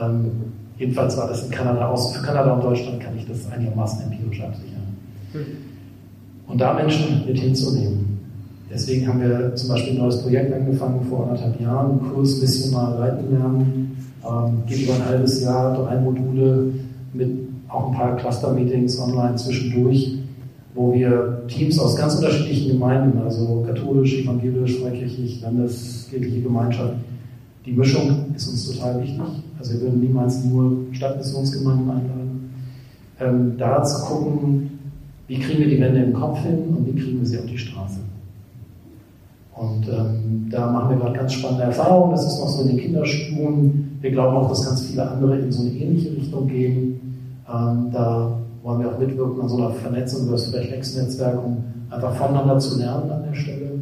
Ähm, 0.00 0.30
jedenfalls 0.76 1.16
war 1.16 1.28
das 1.28 1.44
in 1.44 1.50
Kanada 1.50 1.88
aus. 1.88 2.16
Für 2.16 2.22
Kanada 2.22 2.54
und 2.54 2.64
Deutschland 2.64 3.00
kann 3.00 3.16
ich 3.16 3.26
das 3.26 3.50
einigermaßen 3.52 4.10
empirisch 4.10 4.42
absichern. 4.42 4.82
Und 6.46 6.60
da 6.60 6.74
Menschen 6.74 7.24
mit 7.26 7.38
hinzunehmen. 7.38 8.18
Deswegen 8.70 9.06
haben 9.06 9.20
wir 9.20 9.54
zum 9.54 9.68
Beispiel 9.68 9.92
ein 9.92 9.98
neues 9.98 10.20
Projekt 10.20 10.52
angefangen 10.52 11.06
vor 11.08 11.24
anderthalb 11.28 11.60
Jahren, 11.60 12.00
Kurs 12.12 12.40
Missionar 12.40 12.98
Leiten 12.98 13.30
lernen. 13.30 13.96
Ähm, 14.24 14.62
geht 14.66 14.82
über 14.82 14.94
ein 14.94 15.04
halbes 15.04 15.42
Jahr, 15.42 15.76
drei 15.76 16.00
Module 16.00 16.72
mit 17.12 17.53
auch 17.74 17.88
ein 17.88 17.96
paar 17.96 18.16
Cluster-Meetings 18.16 18.98
online 19.00 19.34
zwischendurch, 19.36 20.18
wo 20.74 20.92
wir 20.92 21.42
Teams 21.48 21.78
aus 21.78 21.96
ganz 21.96 22.16
unterschiedlichen 22.16 22.72
Gemeinden, 22.72 23.18
also 23.18 23.64
katholisch, 23.66 24.18
evangelisch, 24.18 24.78
freikirchlich, 24.80 25.40
landeskirchliche 25.40 26.42
Gemeinschaft, 26.42 26.94
die 27.66 27.72
Mischung 27.72 28.26
ist 28.34 28.48
uns 28.48 28.72
total 28.72 29.02
wichtig. 29.02 29.20
Also 29.58 29.74
wir 29.74 29.80
würden 29.82 30.00
niemals 30.00 30.44
nur 30.44 30.76
Stadtmissionsgemeinden 30.92 31.90
einladen. 31.90 32.50
Ähm, 33.20 33.54
da 33.56 33.82
zu 33.82 34.04
gucken, 34.04 34.78
wie 35.28 35.38
kriegen 35.38 35.60
wir 35.60 35.68
die 35.68 35.80
Wände 35.80 36.02
im 36.02 36.12
Kopf 36.12 36.40
hin 36.40 36.58
und 36.76 36.86
wie 36.86 37.00
kriegen 37.00 37.20
wir 37.20 37.26
sie 37.26 37.38
auf 37.38 37.46
die 37.46 37.56
Straße. 37.56 38.00
Und 39.54 39.88
ähm, 39.88 40.48
da 40.50 40.70
machen 40.70 40.90
wir 40.90 41.04
gerade 41.04 41.18
ganz 41.18 41.32
spannende 41.32 41.64
Erfahrungen. 41.64 42.10
Das 42.10 42.26
ist 42.26 42.40
noch 42.40 42.48
so 42.48 42.62
in 42.62 42.68
den 42.68 42.78
Kinderschuhen. 42.78 43.98
Wir 44.00 44.10
glauben 44.10 44.36
auch, 44.36 44.48
dass 44.48 44.66
ganz 44.66 44.82
viele 44.82 45.08
andere 45.08 45.38
in 45.38 45.52
so 45.52 45.62
eine 45.62 45.70
ähnliche 45.70 46.14
Richtung 46.14 46.48
gehen. 46.48 47.13
Ähm, 47.48 47.90
da 47.92 48.38
wollen 48.62 48.80
wir 48.80 48.92
auch 48.92 48.98
mitwirken 48.98 49.40
an 49.42 49.48
so 49.48 49.56
einer 49.58 49.70
Vernetzung 49.70 50.22
über 50.22 50.32
das 50.32 50.52
Reflex-Netzwerk, 50.52 51.44
um 51.44 51.64
einfach 51.90 52.14
voneinander 52.14 52.58
zu 52.58 52.78
lernen 52.78 53.10
an 53.10 53.24
der 53.24 53.34
Stelle. 53.34 53.72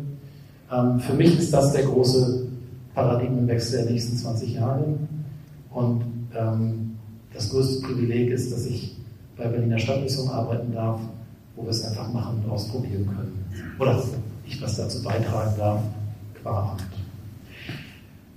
Ähm, 0.72 0.98
für 0.98 1.14
mich 1.14 1.38
ist 1.38 1.52
das 1.52 1.72
der 1.72 1.84
große 1.84 2.46
Paradigmenwechsel 2.94 3.82
der 3.82 3.92
nächsten 3.92 4.16
20 4.16 4.54
Jahre. 4.54 4.84
Und 5.70 6.02
ähm, 6.36 6.96
das 7.32 7.50
größte 7.50 7.86
Privileg 7.86 8.30
ist, 8.30 8.52
dass 8.52 8.66
ich 8.66 8.96
bei 9.36 9.46
Berliner 9.46 9.78
Stadtmission 9.78 10.28
arbeiten 10.28 10.72
darf, 10.72 11.00
wo 11.56 11.62
wir 11.62 11.70
es 11.70 11.84
einfach 11.84 12.12
machen 12.12 12.42
und 12.44 12.50
ausprobieren 12.50 13.06
können. 13.06 13.44
Oder 13.78 14.02
ich 14.46 14.60
was 14.60 14.76
dazu 14.76 15.02
beitragen 15.02 15.52
darf, 15.56 15.80
qua 16.42 16.72
Amt. 16.72 17.01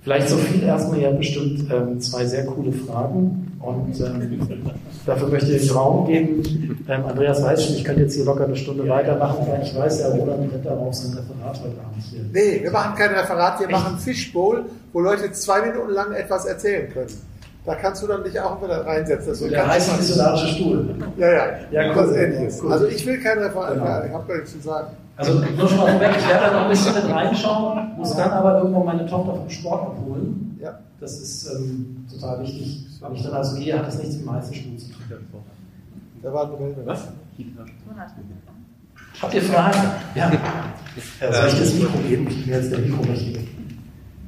Vielleicht 0.06 0.28
so 0.28 0.36
viel 0.36 0.62
erstmal, 0.62 1.00
ihr 1.00 1.08
habt 1.08 1.18
bestimmt 1.18 1.68
ähm, 1.68 2.00
zwei 2.00 2.24
sehr 2.24 2.46
coole 2.46 2.70
Fragen 2.70 3.58
und 3.58 4.00
ähm, 4.00 4.38
dafür 5.04 5.26
möchte 5.26 5.50
ich 5.50 5.74
Raum 5.74 6.06
geben. 6.06 6.44
Ähm, 6.88 7.04
Andreas 7.06 7.42
weiß 7.42 7.64
schon, 7.64 7.74
ich 7.74 7.82
könnte 7.82 8.02
jetzt 8.02 8.14
hier 8.14 8.24
locker 8.24 8.44
eine 8.44 8.54
Stunde 8.54 8.88
weitermachen, 8.88 9.44
weil 9.50 9.62
ich 9.64 9.74
weiß, 9.76 10.02
ja, 10.02 10.08
Roland 10.10 10.52
rennt 10.52 10.64
darauf 10.64 10.94
sein 10.94 11.10
Referat 11.10 11.58
heute 11.60 11.80
Abend 11.84 12.04
hier. 12.08 12.20
Nee, 12.32 12.62
wir 12.62 12.70
machen 12.70 12.94
kein 12.94 13.16
Referat, 13.16 13.58
wir 13.58 13.68
machen 13.68 13.98
Fishbowl, 13.98 14.66
wo 14.92 15.00
Leute 15.00 15.32
zwei 15.32 15.60
Minuten 15.62 15.90
lang 15.90 16.12
etwas 16.12 16.44
erzählen 16.44 16.88
können. 16.92 17.10
Da 17.64 17.74
kannst 17.74 18.00
du 18.00 18.06
dann 18.06 18.22
dich 18.22 18.38
auch 18.38 18.62
wieder 18.62 18.86
reinsetzen. 18.86 19.30
Das 19.30 19.40
der 19.40 19.66
heiße 19.68 19.96
missionarische 19.96 20.46
Stuhl. 20.54 20.94
Ja, 21.18 21.32
ja. 21.32 21.46
Ja, 21.72 21.96
cool. 21.96 22.14
ähnliches. 22.14 22.62
Also 22.64 22.86
ich 22.86 23.04
will 23.04 23.18
kein 23.20 23.38
Referat, 23.38 23.74
Genau. 23.74 24.04
ich 24.06 24.12
habe 24.12 24.28
gar 24.28 24.36
nichts 24.36 24.52
zu 24.52 24.60
sagen. 24.60 24.86
Also 25.16 25.32
nur 25.32 25.68
schon 25.68 25.78
mal 25.78 25.92
vorweg, 25.92 26.10
ich 26.18 26.28
werde 26.28 26.46
da 26.46 26.52
noch 26.52 26.62
ein 26.64 26.68
bisschen 26.68 26.94
mit 26.94 27.08
reinschauen, 27.08 27.96
muss 27.96 28.14
dann 28.14 28.30
aber 28.30 28.58
irgendwann 28.58 28.84
meine 28.84 29.06
Tochter 29.06 29.34
vom 29.34 29.48
Sport 29.48 29.88
abholen. 29.88 30.58
Ja. 30.60 30.78
Das 31.00 31.18
ist 31.18 31.50
ähm, 31.54 32.06
total 32.10 32.42
wichtig. 32.42 32.86
Wenn 33.00 33.14
ich 33.14 33.22
dann 33.22 33.32
also 33.32 33.56
gehe, 33.56 33.78
hat 33.78 33.86
das 33.86 33.98
nichts 33.98 34.16
mit 34.16 34.24
dem 34.24 34.32
heißen 34.32 34.54
Stuhl 34.54 34.76
zu 34.76 34.92
tun. 34.92 35.02
Da 36.22 36.32
war. 36.32 36.50
Was? 36.84 37.08
Habt 39.22 39.34
ihr 39.34 39.42
Fragen? 39.42 39.78
Ja. 40.14 40.30
ja 41.20 41.32
soll 41.32 41.48
ich 41.48 41.58
das 41.60 41.74
Mikro 41.74 41.98
geben? 41.98 42.26
Ich 42.28 42.44
bin 42.44 42.54
jetzt 42.54 42.70
der 42.70 42.78
Mikro 42.78 43.02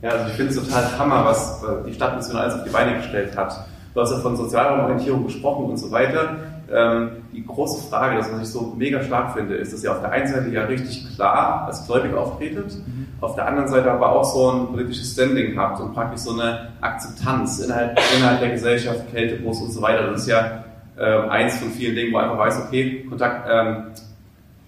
Ja, 0.02 0.11
also 0.11 0.28
ich 0.28 0.35
finde 0.35 0.52
es 0.52 0.64
total 0.64 0.99
Hammer, 0.99 1.25
was 1.25 1.61
die 1.87 1.92
Stadtmission 1.92 2.37
alles 2.37 2.54
auf 2.54 2.64
die 2.64 2.71
Beine 2.71 2.97
gestellt 2.97 3.37
hat. 3.37 3.66
Du 3.95 4.00
hast 4.00 4.12
ja 4.12 4.18
von 4.18 4.37
Sozialraumorientierung 4.37 5.25
gesprochen 5.25 5.66
und 5.66 5.76
so 5.76 5.90
weiter. 5.90 6.37
Ähm, 6.70 7.10
die 7.32 7.46
große 7.46 7.88
Frage, 7.88 8.16
das 8.18 8.30
was 8.30 8.42
ich 8.42 8.48
so 8.48 8.75
mega 8.76 9.02
stark 9.02 9.32
finde, 9.34 9.54
ist, 9.54 9.72
dass 9.72 9.82
ihr 9.82 9.90
auf 9.90 10.00
der 10.00 10.10
einen 10.10 10.26
Seite 10.26 10.50
ja 10.50 10.64
richtig 10.64 11.14
klar 11.14 11.64
als 11.66 11.87
Gläubig 11.87 12.12
auftretet, 12.14 12.75
mhm. 12.75 13.06
auf 13.22 13.34
der 13.37 13.46
anderen 13.46 13.68
Seite 13.68 13.90
aber 13.90 14.12
auch 14.12 14.25
so 14.25 14.50
ein 14.50 14.66
politisches 14.68 15.12
Standing 15.12 15.56
habt 15.58 15.80
und 15.80 15.94
praktisch 15.94 16.20
so 16.20 16.32
eine 16.32 16.68
Akzeptanz 16.82 17.60
innerhalb, 17.60 17.98
innerhalb 18.16 18.40
der 18.40 18.50
Gesellschaft, 18.50 19.10
Kältebus 19.10 19.62
und 19.62 19.70
so 19.70 19.80
weiter. 19.80 20.10
Das 20.10 20.22
ist 20.22 20.28
ja 20.28 20.64
äh, 20.98 21.28
eins 21.28 21.56
von 21.56 21.70
vielen 21.70 21.94
Dingen, 21.94 22.12
wo 22.12 22.18
einfach 22.18 22.38
weiß, 22.38 22.66
okay, 22.66 23.06
Kontakt, 23.08 23.48
ähm, 23.50 23.84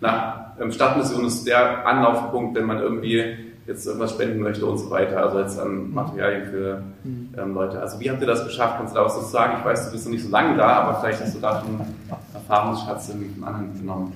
na, 0.00 0.54
ähm, 0.58 0.72
Stadtmission 0.72 1.26
ist 1.26 1.46
der 1.46 1.86
Anlaufpunkt, 1.86 2.56
wenn 2.56 2.64
man 2.64 2.78
irgendwie 2.78 3.49
jetzt 3.70 3.86
irgendwas 3.86 4.10
spenden 4.10 4.40
möchte 4.40 4.66
und 4.66 4.78
so 4.78 4.90
weiter, 4.90 5.22
also 5.22 5.38
jetzt 5.38 5.58
an 5.58 5.92
Materialien 5.92 6.50
für 6.50 6.82
mhm. 7.04 7.28
ähm, 7.38 7.54
Leute. 7.54 7.80
Also 7.80 8.00
wie 8.00 8.10
habt 8.10 8.20
ihr 8.20 8.26
das 8.26 8.44
geschafft? 8.44 8.74
Kannst 8.78 8.94
du 8.94 8.98
da 8.98 9.04
was 9.04 9.14
dazu 9.14 9.28
sagen? 9.28 9.58
Ich 9.60 9.64
weiß, 9.64 9.86
du 9.86 9.92
bist 9.92 10.04
noch 10.06 10.12
nicht 10.12 10.24
so 10.24 10.30
lange 10.30 10.56
da, 10.56 10.66
aber 10.66 11.00
vielleicht 11.00 11.22
hast 11.22 11.36
du 11.36 11.38
da 11.38 11.60
schon 11.60 11.80
Erfahrungsschatz 12.34 13.10
im 13.10 13.44
Anhang 13.44 13.72
genommen. 13.78 14.12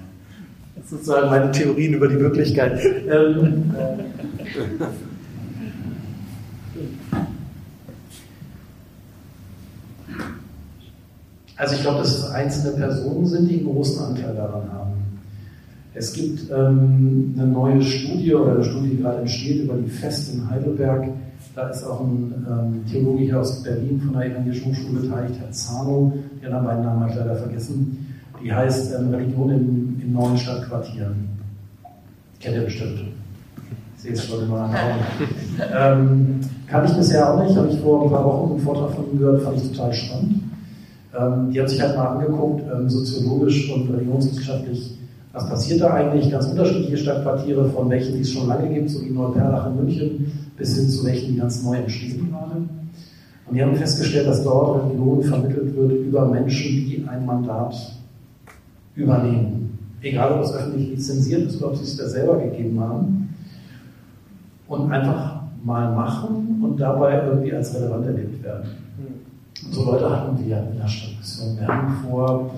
Das 0.74 0.90
sind 0.90 1.04
sozusagen 1.04 1.30
meine 1.30 1.52
Theorien 1.52 1.94
über 1.94 2.08
die 2.08 2.18
Wirklichkeit. 2.18 2.80
Ähm, 3.08 3.74
also 11.56 11.74
ich 11.76 11.82
glaube, 11.82 11.98
dass 11.98 12.18
es 12.18 12.30
einzelne 12.30 12.76
Personen 12.76 13.26
sind, 13.26 13.48
die 13.48 13.58
einen 13.58 13.66
großen 13.66 14.04
Anteil 14.04 14.34
daran 14.34 14.72
haben. 14.72 15.03
Es 15.94 16.12
gibt 16.12 16.50
ähm, 16.50 17.34
eine 17.38 17.46
neue 17.46 17.80
Studie 17.80 18.34
oder 18.34 18.56
eine 18.56 18.64
Studie, 18.64 18.90
die 18.90 19.02
gerade 19.02 19.20
entsteht 19.20 19.64
über 19.64 19.74
die 19.74 19.88
Fest 19.88 20.34
in 20.34 20.50
Heidelberg. 20.50 21.08
Da 21.54 21.68
ist 21.68 21.84
auch 21.84 22.00
ein 22.00 22.34
ähm, 22.48 22.84
Theologe 22.90 23.22
hier 23.24 23.40
aus 23.40 23.62
Berlin 23.62 24.00
von 24.00 24.14
der 24.14 24.26
Evangelischen 24.30 24.72
Hochschule 24.72 25.00
beteiligt, 25.00 25.38
Herr 25.38 25.52
Zano, 25.52 26.12
den 26.42 26.52
haben 26.52 26.66
beiden 26.66 26.82
Namen 26.82 27.00
habe 27.00 27.10
ich 27.12 27.16
leider 27.16 27.36
vergessen. 27.36 28.06
Die 28.42 28.52
heißt 28.52 28.92
ähm, 28.98 29.14
Religion 29.14 29.50
in, 29.50 30.00
in 30.02 30.12
neuen 30.12 30.36
Stadtquartieren. 30.36 31.28
Kennt 32.40 32.56
ihr 32.56 32.64
bestimmt. 32.64 32.98
Ich 33.96 34.02
sehe 34.02 34.12
es 34.12 34.24
schon 34.24 34.42
in 34.42 34.50
meinen 34.50 34.74
Augen. 34.74 35.00
ähm, 35.74 36.40
kann 36.66 36.84
ich 36.86 36.92
bisher 36.94 37.32
auch 37.32 37.42
nicht, 37.44 37.56
habe 37.56 37.68
ich 37.68 37.78
vor 37.78 38.04
ein 38.04 38.10
paar 38.10 38.24
Wochen 38.24 38.52
einen 38.54 38.60
Vortrag 38.60 38.90
von 38.96 39.12
ihm 39.12 39.18
gehört, 39.18 39.42
fand 39.42 39.56
ich 39.58 39.70
total 39.70 39.92
spannend. 39.94 40.42
Ähm, 41.16 41.52
die 41.52 41.60
haben 41.60 41.68
sich 41.68 41.80
halt 41.80 41.96
mal 41.96 42.16
angeguckt, 42.16 42.64
ähm, 42.74 42.90
soziologisch 42.90 43.70
und 43.72 43.90
religionswissenschaftlich, 43.94 44.93
was 45.34 45.48
passiert 45.48 45.80
da 45.80 45.92
eigentlich? 45.94 46.30
Ganz 46.30 46.46
unterschiedliche 46.46 46.96
Stadtquartiere, 46.96 47.68
von 47.70 47.90
welchen, 47.90 48.14
die 48.14 48.20
es 48.20 48.30
schon 48.30 48.46
lange 48.46 48.72
gibt, 48.72 48.88
so 48.88 49.04
wie 49.04 49.10
Neuperlach 49.10 49.66
in 49.66 49.76
München, 49.76 50.32
bis 50.56 50.76
hin 50.76 50.88
zu 50.88 51.04
welchen, 51.04 51.32
die 51.32 51.38
ganz 51.38 51.62
neu 51.64 51.76
entstehen 51.76 52.30
gerade. 52.30 52.62
Und 53.46 53.54
wir 53.54 53.66
haben 53.66 53.74
festgestellt, 53.74 54.28
dass 54.28 54.44
dort 54.44 54.84
Religion 54.84 55.22
vermittelt 55.22 55.76
wird 55.76 55.92
über 55.92 56.26
Menschen, 56.26 56.70
die 56.86 57.04
ein 57.06 57.26
Mandat 57.26 57.74
übernehmen. 58.94 59.76
Egal, 60.00 60.34
ob 60.34 60.44
es 60.44 60.54
öffentlich 60.54 60.90
lizenziert 60.90 61.48
ist 61.48 61.56
oder 61.56 61.72
ob 61.72 61.76
sie 61.76 61.84
es 61.84 61.96
da 61.96 62.08
selber 62.08 62.38
gegeben 62.38 62.78
haben. 62.80 63.34
Und 64.68 64.90
einfach 64.92 65.42
mal 65.64 65.92
machen 65.94 66.60
und 66.62 66.80
dabei 66.80 67.26
irgendwie 67.26 67.52
als 67.52 67.74
relevant 67.74 68.06
erlebt 68.06 68.42
werden. 68.42 68.70
Und 69.66 69.74
so 69.74 69.84
Leute 69.84 70.08
hatten 70.08 70.38
wir 70.38 70.58
in 70.58 70.78
der 70.78 70.86
Stadtmission. 70.86 71.58
Wir 71.58 71.66
haben 71.66 71.94
vor 72.08 72.50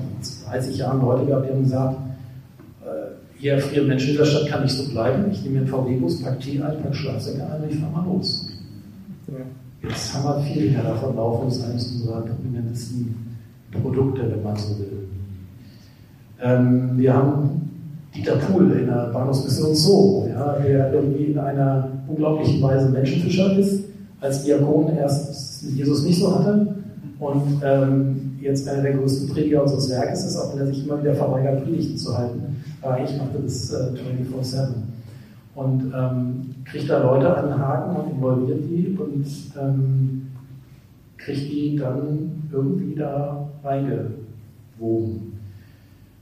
30 0.48 0.76
Jahren 0.76 1.00
Leute 1.00 1.24
gehabt, 1.24 1.46
die 1.46 1.52
haben 1.52 1.62
gesagt, 1.62 1.96
hier 3.38 3.54
erfrieren 3.54 3.88
Menschen 3.88 4.10
in 4.10 4.12
dieser 4.12 4.26
Stadt 4.26 4.48
kann 4.48 4.62
nicht 4.62 4.74
so 4.74 4.90
bleiben. 4.90 5.30
Ich 5.30 5.42
nehme 5.42 5.54
mir 5.54 5.60
einen 5.60 5.68
VW-Bus, 5.68 6.22
pack 6.22 6.40
Tee 6.40 6.60
ein, 6.60 6.82
pack 6.82 6.94
Schlafsäcke 6.94 7.44
ein 7.44 7.62
und 7.62 7.70
ich 7.70 7.78
fahre 7.78 7.92
mal 7.92 8.06
los. 8.06 8.48
Ja. 9.28 9.88
Jetzt 9.88 10.14
haben 10.14 10.24
wir 10.24 10.52
viele 10.52 10.72
Jahre 10.72 10.88
davon 10.88 11.16
laufen, 11.16 11.46
das 11.46 11.58
ist 11.58 11.64
eines 11.64 11.92
unserer 11.92 12.20
prominentesten 12.22 13.14
Produkte, 13.70 14.22
wenn 14.30 14.42
man 14.42 14.56
so 14.56 14.78
will. 14.78 15.08
Ähm, 16.40 16.92
wir 16.96 17.12
haben 17.12 17.70
Dieter 18.14 18.36
Pohl 18.36 18.70
in 18.72 18.86
der 18.86 19.10
Bahnhofsmission 19.12 19.74
Zoo, 19.74 20.26
ja, 20.28 20.58
der 20.58 20.92
irgendwie 20.92 21.24
in 21.26 21.38
einer 21.38 21.90
unglaublichen 22.08 22.62
Weise 22.62 22.88
Menschenfischer 22.88 23.58
ist, 23.58 23.84
als 24.20 24.44
Diakon 24.44 24.96
erst 24.96 25.62
Jesus 25.62 26.04
nicht 26.04 26.18
so 26.18 26.34
hatte 26.38 26.75
und 27.18 27.60
ähm, 27.64 28.38
jetzt 28.40 28.68
einer 28.68 28.82
der 28.82 28.94
größten 28.94 29.30
Prediger 29.30 29.62
unseres 29.62 29.90
Werkes 29.90 30.24
ist, 30.24 30.36
auch 30.36 30.52
wenn 30.52 30.60
er 30.60 30.66
sich 30.66 30.84
immer 30.84 31.00
wieder 31.00 31.14
verweigert, 31.14 31.64
Predigten 31.64 31.96
zu 31.96 32.16
halten. 32.16 32.62
Aber 32.82 33.02
ich 33.02 33.16
machte 33.16 33.38
das 33.42 33.72
äh, 33.72 33.94
24-7. 34.34 34.68
Und 35.54 35.92
ähm, 35.96 36.54
kriegt 36.66 36.90
da 36.90 37.02
Leute 37.02 37.34
an 37.34 37.46
den 37.46 37.58
Haken 37.58 37.96
und 37.96 38.10
involviert 38.10 38.60
die 38.68 38.94
und 38.98 39.26
ähm, 39.58 40.28
kriegt 41.16 41.50
die 41.50 41.76
dann 41.76 42.42
irgendwie 42.52 42.94
da 42.94 43.48
reingewoben. 43.64 45.32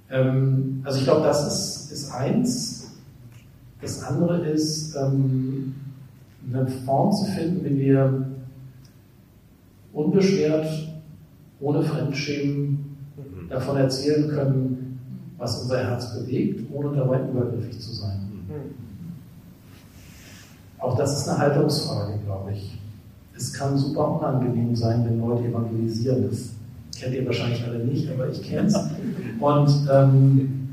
Ähm, 0.09 0.81
also 0.85 0.99
ich 0.99 1.05
glaube, 1.05 1.27
das 1.27 1.47
ist, 1.49 1.93
ist 1.93 2.13
eins. 2.13 2.93
Das 3.81 4.05
andere 4.05 4.47
ist, 4.47 4.95
ähm, 4.95 5.75
eine 6.53 6.67
Form 6.67 7.13
zu 7.13 7.25
finden, 7.33 7.65
wie 7.65 7.81
wir 7.81 8.27
unbeschwert, 9.95 10.67
ohne 11.61 11.83
Fremdschämen 11.83 12.97
mhm. 13.17 13.49
davon 13.49 13.77
erzählen 13.77 14.29
können, 14.29 14.99
was 15.39 15.63
unser 15.63 15.79
Herz 15.79 16.15
bewegt, 16.19 16.71
ohne 16.73 16.97
dabei 16.97 17.21
übergriffig 17.29 17.81
zu 17.81 17.93
sein. 17.93 18.19
Mhm. 18.49 18.75
Auch 20.79 20.97
das 20.97 21.21
ist 21.21 21.29
eine 21.29 21.39
Haltungsfrage, 21.39 22.19
glaube 22.25 22.53
ich. 22.53 22.79
Es 23.37 23.53
kann 23.53 23.77
super 23.79 24.21
unangenehm 24.21 24.77
sein, 24.77 25.05
wenn 25.05 25.19
Leute 25.21 25.49
evangelisieren. 25.49 26.29
Das 26.29 26.51
kennt 26.99 27.15
ihr 27.15 27.27
wahrscheinlich 27.27 27.65
alle 27.65 27.79
nicht, 27.79 28.09
aber 28.11 28.29
ich 28.29 28.43
kenne 28.43 28.69
es. 28.69 28.75
Und 29.41 29.89
ähm, 29.91 30.69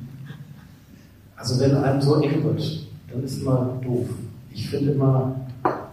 also 1.36 1.60
wenn 1.60 1.76
einem 1.76 2.02
so 2.02 2.16
eng 2.22 2.44
wird, 2.44 2.88
dann 3.12 3.24
ist 3.24 3.42
immer 3.42 3.80
doof. 3.84 4.08
Ich 4.54 4.70
finde 4.70 4.92
immer, 4.92 5.36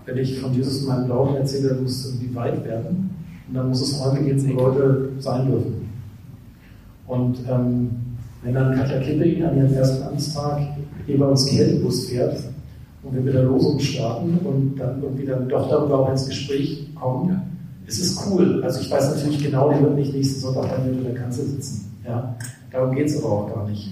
wenn 0.05 0.19
ich 0.19 0.39
von 0.41 0.53
Jesus 0.53 0.83
in 0.83 0.89
meinem 0.89 1.07
Glauben 1.07 1.37
erzähle, 1.37 1.75
muss 1.75 2.05
es 2.05 2.07
irgendwie 2.07 2.35
weit 2.35 2.65
werden. 2.65 3.11
Und 3.49 3.55
dann 3.55 3.69
muss 3.69 3.81
es 3.81 4.01
Räume 4.01 4.23
geben, 4.23 4.55
wo 4.55 4.67
Leute 4.67 5.09
sein 5.19 5.47
dürfen. 5.47 5.89
Und 7.07 7.39
ähm, 7.49 7.91
wenn 8.43 8.55
dann 8.55 8.77
Katja 8.77 9.01
Kipping 9.01 9.43
an 9.45 9.57
ihrem 9.57 9.73
ersten 9.75 10.03
Amtstag 10.03 10.61
hier 11.07 11.19
bei 11.19 11.27
uns 11.27 11.47
Kältebus 11.47 12.09
fährt 12.09 12.39
und 13.03 13.15
wir 13.15 13.23
mit 13.23 13.35
der 13.35 13.45
Losung 13.45 13.81
starten 13.81 14.39
und 14.45 14.77
dann 14.77 15.03
irgendwie 15.03 15.25
dann 15.25 15.49
doch 15.49 15.69
darüber 15.71 16.01
auch 16.01 16.11
ins 16.11 16.27
Gespräch 16.27 16.89
kommen, 16.95 17.41
es 17.87 17.99
ist 17.99 18.21
cool. 18.27 18.63
Also 18.63 18.81
ich 18.81 18.91
weiß 18.91 19.15
natürlich 19.15 19.43
genau, 19.43 19.73
die 19.73 19.83
wird 19.83 19.95
nicht 19.95 20.13
nächsten 20.13 20.41
Sonntag 20.41 20.69
bei 20.69 20.85
mir 20.85 20.99
unter 20.99 21.11
der 21.11 21.15
Kanzel 21.15 21.47
sitzen. 21.47 21.91
Ja? 22.07 22.37
Darum 22.71 22.95
geht 22.95 23.07
es 23.07 23.25
aber 23.25 23.33
auch 23.33 23.55
gar 23.55 23.67
nicht. 23.69 23.91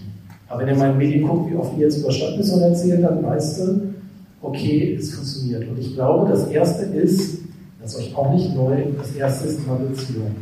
Aber 0.48 0.60
wenn 0.60 0.68
ihr 0.68 0.76
mal 0.76 0.90
in 0.90 0.98
Medien 0.98 1.26
guckt, 1.26 1.50
wie 1.50 1.56
oft 1.56 1.75
die 1.76 1.80
jetzt 1.80 1.98
über 1.98 2.12
Stadtmission 2.12 2.60
erzählen, 2.60 3.02
dann 3.02 3.22
weißt 3.22 3.60
du, 3.60 3.94
okay, 4.42 4.94
es 4.94 5.14
funktioniert. 5.14 5.66
Und 5.68 5.78
ich 5.78 5.94
glaube, 5.94 6.30
das 6.30 6.46
Erste 6.48 6.84
ist, 6.84 7.40
das 7.86 7.94
ist 7.94 8.00
euch 8.00 8.16
auch 8.16 8.34
nicht 8.34 8.52
neu, 8.54 8.82
das 8.98 9.14
Erste 9.14 9.46
ist 9.46 9.60
immer 9.64 9.76
Beziehung. 9.76 10.34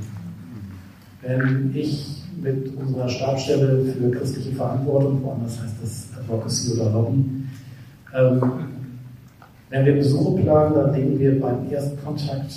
Wenn 1.20 1.70
ich 1.74 2.22
mit 2.40 2.74
unserer 2.74 3.06
Stabsstelle 3.06 3.84
für 3.84 4.10
christliche 4.10 4.52
Verantwortung, 4.52 5.22
woanders 5.22 5.60
heißt 5.60 5.74
das 5.82 6.08
Advocacy 6.18 6.72
oder 6.72 6.90
Lobby, 6.90 7.24
ähm, 8.16 8.42
wenn 9.68 9.84
wir 9.84 9.94
Besuche 9.94 10.40
planen, 10.42 10.74
dann 10.74 10.94
legen 10.94 11.18
wir 11.18 11.38
beim 11.38 11.70
ersten 11.70 12.02
Kontakt 12.02 12.50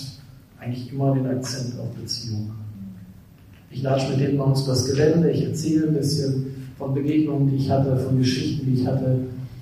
eigentlich 0.60 0.94
immer 0.94 1.14
den 1.14 1.28
Akzent 1.28 1.78
auf 1.80 1.90
Beziehung. 1.90 2.52
Ich 3.70 3.84
latsche 3.84 4.12
mit 4.12 4.22
denen 4.22 4.38
bei 4.38 4.46
uns 4.46 4.66
das 4.66 4.86
Gelände, 4.86 5.32
ich 5.32 5.44
erzähle 5.44 5.88
ein 5.88 5.96
bisschen 5.96 6.46
von 6.78 6.94
Begegnungen, 6.94 7.50
die 7.50 7.58
ich 7.58 7.70
hatte, 7.70 7.98
von 7.98 8.18
Geschichten, 8.20 8.66
die 8.66 8.82
ich 8.82 8.88
hatte. 8.88 9.20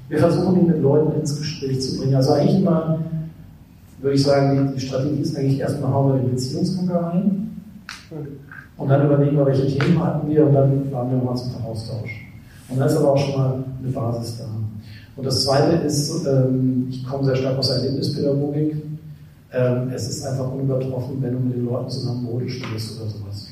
Wir 0.08 0.20
versuchen, 0.20 0.60
ihn 0.60 0.68
mit 0.68 0.84
Leuten 0.84 1.20
ins 1.20 1.36
Gespräch 1.36 1.82
zu 1.82 1.98
bringen. 1.98 2.14
Also 2.14 2.34
eigentlich 2.34 2.60
immer, 2.60 3.00
würde 4.06 4.18
ich 4.18 4.24
sagen, 4.24 4.72
die, 4.76 4.80
Strategie 4.80 5.22
ist 5.22 5.36
eigentlich 5.36 5.60
erstmal 5.60 5.92
hauen 5.92 6.14
wir 6.14 6.22
den 6.22 6.30
Beziehungsanker 6.30 7.12
ein 7.12 7.60
und 8.78 8.88
dann 8.88 9.04
überlegen 9.04 9.36
wir, 9.36 9.48
welche 9.48 9.66
Themen 9.66 10.00
hatten 10.00 10.30
wir 10.30 10.46
und 10.46 10.54
dann 10.54 10.92
laden 10.92 11.12
wir 11.12 11.24
mal 11.24 11.36
zum 11.36 11.56
Austausch. 11.66 12.12
Und 12.70 12.80
dann 12.80 12.88
ist 12.88 12.98
aber 12.98 13.14
auch 13.14 13.18
schon 13.18 13.36
mal 13.36 13.64
eine 13.82 13.92
Basis 13.92 14.38
da. 14.38 14.46
Und 15.16 15.26
das 15.26 15.44
Zweite 15.44 15.78
ist, 15.78 16.24
ähm, 16.28 16.86
ich 16.90 17.04
komme 17.04 17.26
sehr 17.26 17.36
stark 17.36 17.58
aus 17.58 17.70
der 17.70 17.78
Erlebnispädagogik. 17.78 18.76
Ähm, 19.52 19.90
es 19.92 20.08
ist 20.08 20.24
einfach 20.24 20.52
unübertroffen, 20.52 21.20
wenn 21.22 21.34
du 21.34 21.40
mit 21.40 21.56
den 21.56 21.66
Leuten 21.66 21.90
zusammen 21.90 22.28
Brote 22.28 22.48
studierst 22.48 23.00
oder 23.00 23.10
sowas. 23.10 23.48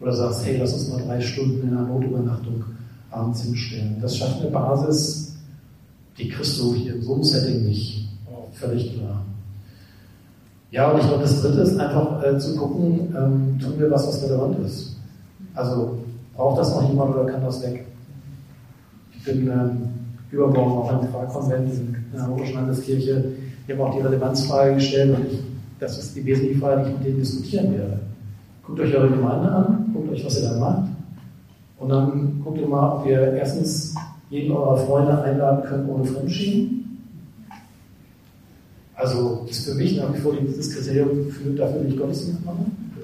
Oder 0.00 0.12
sagst, 0.14 0.46
hey, 0.46 0.56
lass 0.58 0.72
uns 0.72 0.88
mal 0.88 1.00
drei 1.04 1.20
Stunden 1.20 1.62
in 1.62 1.76
einer 1.76 1.86
Notübernachtung 1.86 2.64
abends 3.12 3.42
hinstellen. 3.42 3.98
Das 4.00 4.16
schafft 4.16 4.40
eine 4.40 4.50
Basis, 4.50 5.36
die 6.18 6.28
kriegst 6.28 6.58
du 6.58 6.74
hier 6.74 6.96
in 6.96 7.02
so 7.02 7.14
einem 7.14 7.22
Setting 7.22 7.64
nicht. 7.66 8.08
Völlig 8.52 8.94
klar. 8.94 9.22
Ja, 10.70 10.90
und 10.90 11.00
ich 11.00 11.06
glaube, 11.06 11.22
das 11.22 11.40
Dritte 11.42 11.60
ist 11.60 11.78
einfach 11.78 12.22
äh, 12.22 12.38
zu 12.38 12.56
gucken, 12.56 13.14
ähm, 13.16 13.58
tun 13.60 13.74
wir 13.78 13.90
was, 13.90 14.06
was 14.06 14.22
relevant 14.24 14.58
ist. 14.64 14.96
Also 15.54 15.98
braucht 16.34 16.58
das 16.58 16.74
noch 16.74 16.88
jemand 16.88 17.14
oder 17.14 17.24
kann 17.26 17.42
das 17.42 17.62
weg? 17.62 17.86
bin 19.26 19.48
ähm, 19.48 19.88
übermorgen 20.30 20.72
auch 20.72 21.02
im 21.02 21.08
Pfarrkonvent 21.08 21.72
in 21.74 21.96
der 22.12 22.22
Hamburgischen 22.22 22.54
Landeskirche. 22.54 23.24
Die 23.66 23.72
haben 23.72 23.80
auch 23.80 23.94
die 23.94 24.00
Relevanzfrage 24.00 24.74
gestellt 24.74 25.16
und 25.16 25.26
ich, 25.26 25.40
das 25.78 25.98
ist 25.98 26.16
die 26.16 26.24
wesentliche 26.24 26.60
Frage, 26.60 26.84
die 26.84 26.90
ich 26.90 26.96
mit 26.96 27.06
denen 27.06 27.18
diskutieren 27.18 27.72
werde. 27.72 28.00
Guckt 28.62 28.80
euch 28.80 28.94
eure 28.94 29.10
Gemeinde 29.10 29.50
an, 29.50 29.90
guckt 29.92 30.10
euch, 30.10 30.24
was 30.24 30.40
ihr 30.40 30.48
da 30.48 30.58
macht. 30.58 30.88
Und 31.78 31.88
dann 31.90 32.40
guckt 32.42 32.58
ihr 32.58 32.66
mal, 32.66 33.00
ob 33.00 33.06
ihr 33.06 33.34
erstens 33.34 33.94
jeden 34.30 34.56
eurer 34.56 34.76
Freunde 34.78 35.22
einladen 35.22 35.64
könnt 35.68 35.88
ohne 35.88 36.04
Fremdschienen. 36.04 36.85
Also 38.96 39.46
ist 39.48 39.68
für 39.68 39.74
mich 39.74 39.96
nach 39.98 40.12
wie 40.14 40.18
vor 40.18 40.32
dieses 40.34 40.74
Kriterium 40.74 41.30
für, 41.30 41.50
dafür, 41.50 41.82
will 41.82 41.92
ich 41.92 41.98
Gottesdienst 41.98 42.44
machen. 42.44 42.94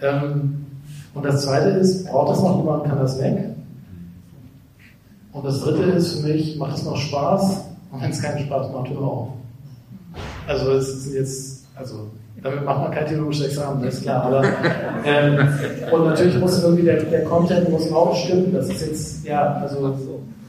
Ähm, 0.00 0.66
und 1.12 1.24
das 1.24 1.42
zweite 1.42 1.68
ist, 1.78 2.06
braucht 2.06 2.30
das 2.30 2.40
noch 2.40 2.56
jemand, 2.58 2.84
kann 2.84 2.98
das 2.98 3.20
weg? 3.20 3.50
Und 5.32 5.44
das 5.44 5.60
dritte 5.60 5.82
ist 5.92 6.14
für 6.14 6.26
mich, 6.26 6.56
macht 6.56 6.78
es 6.78 6.84
noch 6.84 6.96
Spaß? 6.96 7.64
Und 7.92 8.02
wenn 8.02 8.10
es 8.10 8.22
keinen 8.22 8.46
Spaß 8.46 8.72
macht, 8.72 8.88
hör 8.90 9.02
auf. 9.02 9.28
Also 10.46 10.72
es 10.72 10.88
ist 10.88 11.14
jetzt, 11.14 11.64
also 11.74 12.08
damit 12.42 12.64
macht 12.64 12.80
man 12.80 12.90
kein 12.90 13.06
theologisches 13.06 13.46
Examen, 13.46 13.82
das 13.82 13.94
ist 13.96 14.02
klar. 14.02 14.22
Aber, 14.24 14.42
ähm, 15.04 15.48
und 15.92 16.04
natürlich 16.06 16.38
muss 16.38 16.62
irgendwie 16.62 16.84
der, 16.84 17.02
der 17.02 17.24
Content 17.24 17.68
muss 17.68 17.92
auch 17.92 18.16
stimmen. 18.16 18.54
Das 18.54 18.68
ist 18.68 18.80
jetzt, 18.80 19.24
ja, 19.24 19.56
also 19.56 19.94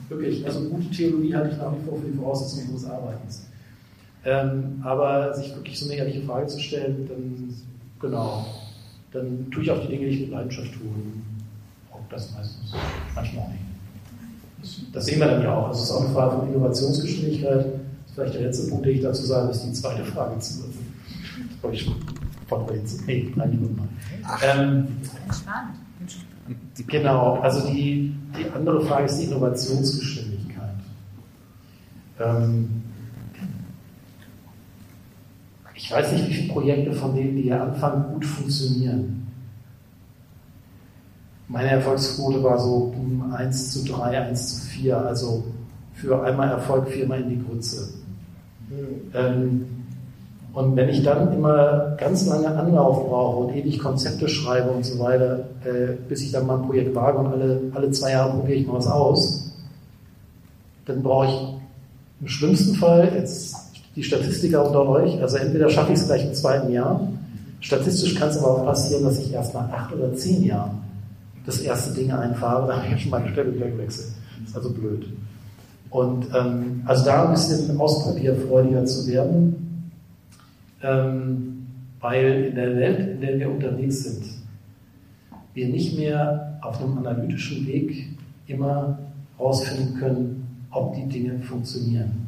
wirklich, 0.07 0.45
also 0.45 0.61
gute 0.69 0.89
Theologie 0.89 1.35
halte 1.35 1.49
ich 1.51 1.57
nach 1.57 1.73
wie 1.73 1.89
vor 1.89 1.99
für 1.99 2.07
die 2.07 2.17
Voraussetzung 2.17 2.73
unseres 2.73 2.91
Arbeitens. 2.91 3.50
Ähm, 4.23 4.81
aber 4.83 5.33
sich 5.33 5.55
wirklich 5.55 5.79
so 5.79 5.85
eine 5.85 5.95
ehrliche 5.95 6.21
Frage 6.21 6.47
zu 6.47 6.59
stellen, 6.59 7.07
dann, 7.09 7.55
genau, 7.99 8.45
dann 9.11 9.49
tue 9.49 9.63
ich 9.63 9.71
auch 9.71 9.81
die 9.81 9.87
Dinge, 9.87 10.05
die 10.05 10.15
ich 10.15 10.21
mit 10.21 10.29
Leidenschaft 10.31 10.73
tue. 10.73 10.89
Auch 11.91 12.07
das 12.09 12.31
meistens, 12.33 12.71
manchmal 13.15 13.45
auch 13.45 13.49
nicht. 13.49 13.61
Das, 14.93 15.05
sehen 15.05 15.19
wir 15.19 15.27
dann 15.27 15.41
ja 15.41 15.55
auch. 15.55 15.69
Das 15.69 15.81
ist 15.81 15.91
auch 15.91 16.05
eine 16.05 16.13
Frage 16.13 16.37
von 16.37 16.49
Innovationsgeschwindigkeit. 16.49 17.57
Das 17.57 17.65
ist 17.65 18.13
vielleicht 18.13 18.33
der 18.35 18.41
letzte 18.41 18.69
Punkt, 18.69 18.85
den 18.85 18.95
ich 18.95 19.01
dazu 19.01 19.23
sage, 19.23 19.49
ist 19.49 19.63
die 19.63 19.73
zweite 19.73 20.05
Frage 20.05 20.37
zu 20.39 20.63
Das 20.65 21.63
habe 21.63 21.73
ich 21.73 21.91
von 22.47 22.75
jetzt. 22.75 23.07
Nee, 23.07 23.31
nein, 23.35 23.53
ich 23.53 23.77
mal. 23.77 23.87
Ähm, 24.43 24.87
genau, 26.85 27.39
also 27.39 27.67
die, 27.67 28.13
die 28.37 28.49
andere 28.53 28.81
Frage 28.85 29.05
ist 29.05 29.17
die 29.17 29.23
Innovationsgeschwindigkeit. 29.25 30.75
Ähm, 32.19 32.83
ich 35.81 35.91
weiß 35.91 36.11
nicht, 36.11 36.29
wie 36.29 36.33
viele 36.33 36.53
Projekte 36.53 36.93
von 36.93 37.15
denen, 37.15 37.35
die 37.35 37.41
hier 37.43 37.61
anfangen, 37.61 38.13
gut 38.13 38.23
funktionieren. 38.23 39.27
Meine 41.47 41.71
Erfolgsquote 41.71 42.43
war 42.43 42.59
so 42.59 42.93
1 43.33 43.71
zu 43.71 43.91
3, 43.91 44.21
1 44.27 44.47
zu 44.47 44.67
4, 44.67 44.97
also 44.97 45.43
für 45.95 46.23
einmal 46.23 46.49
Erfolg, 46.49 46.87
viermal 46.87 47.21
in 47.21 47.29
die 47.29 47.43
Grütze. 47.43 47.89
Ähm, 49.15 49.65
und 50.53 50.75
wenn 50.75 50.87
ich 50.89 51.03
dann 51.03 51.33
immer 51.33 51.95
ganz 51.97 52.27
lange 52.27 52.47
Anlauf 52.47 53.09
brauche 53.09 53.45
und 53.45 53.55
ewig 53.55 53.79
Konzepte 53.79 54.29
schreibe 54.29 54.69
und 54.69 54.85
so 54.85 54.99
weiter, 54.99 55.49
äh, 55.65 55.95
bis 56.07 56.21
ich 56.21 56.31
dann 56.31 56.45
mal 56.45 56.59
ein 56.59 56.67
Projekt 56.67 56.93
wage 56.93 57.17
und 57.17 57.27
alle, 57.27 57.59
alle 57.73 57.89
zwei 57.91 58.11
Jahre 58.11 58.37
probiere 58.37 58.59
ich 58.59 58.67
mal 58.67 58.75
was 58.75 58.87
aus, 58.87 59.51
dann 60.85 61.01
brauche 61.01 61.25
ich 61.25 61.47
im 62.21 62.27
schlimmsten 62.27 62.75
Fall, 62.75 63.11
jetzt 63.15 63.60
die 63.95 64.03
Statistiker 64.03 64.65
unter 64.65 64.87
euch, 64.87 65.21
also 65.21 65.37
entweder 65.37 65.69
schaffe 65.69 65.93
ich 65.93 65.99
es 65.99 66.05
gleich 66.05 66.25
im 66.25 66.33
zweiten 66.33 66.71
Jahr, 66.71 67.07
statistisch 67.59 68.15
kann 68.15 68.29
es 68.29 68.37
aber 68.37 68.61
auch 68.61 68.65
passieren, 68.65 69.03
dass 69.03 69.19
ich 69.19 69.33
erst 69.33 69.53
nach 69.53 69.69
acht 69.69 69.93
oder 69.93 70.13
zehn 70.15 70.43
Jahren 70.43 70.81
das 71.45 71.59
erste 71.59 71.93
Ding 71.93 72.11
einfahre, 72.11 72.67
dann 72.69 72.83
habe 72.83 72.95
ich 72.95 73.01
schon 73.01 73.11
meine 73.11 73.29
Stelle 73.29 73.53
wieder 73.53 73.69
gewechselt. 73.69 74.13
Ist 74.45 74.55
also 74.55 74.71
blöd. 74.71 75.07
Und 75.89 76.27
ähm, 76.33 76.83
also 76.85 77.05
da 77.05 77.25
ein 77.25 77.31
bisschen 77.31 77.79
ausprobierfreudiger 77.79 78.85
zu 78.85 79.07
werden, 79.07 79.91
ähm, 80.81 81.67
weil 81.99 82.45
in 82.45 82.55
der 82.55 82.75
Welt, 82.77 82.99
in 83.15 83.21
der 83.21 83.39
wir 83.39 83.51
unterwegs 83.51 84.03
sind, 84.03 84.23
wir 85.53 85.67
nicht 85.67 85.97
mehr 85.97 86.59
auf 86.61 86.81
einem 86.81 86.97
analytischen 86.97 87.67
Weg 87.67 88.07
immer 88.47 88.97
herausfinden 89.37 89.99
können, 89.99 90.65
ob 90.71 90.95
die 90.95 91.07
Dinge 91.07 91.39
funktionieren. 91.39 92.20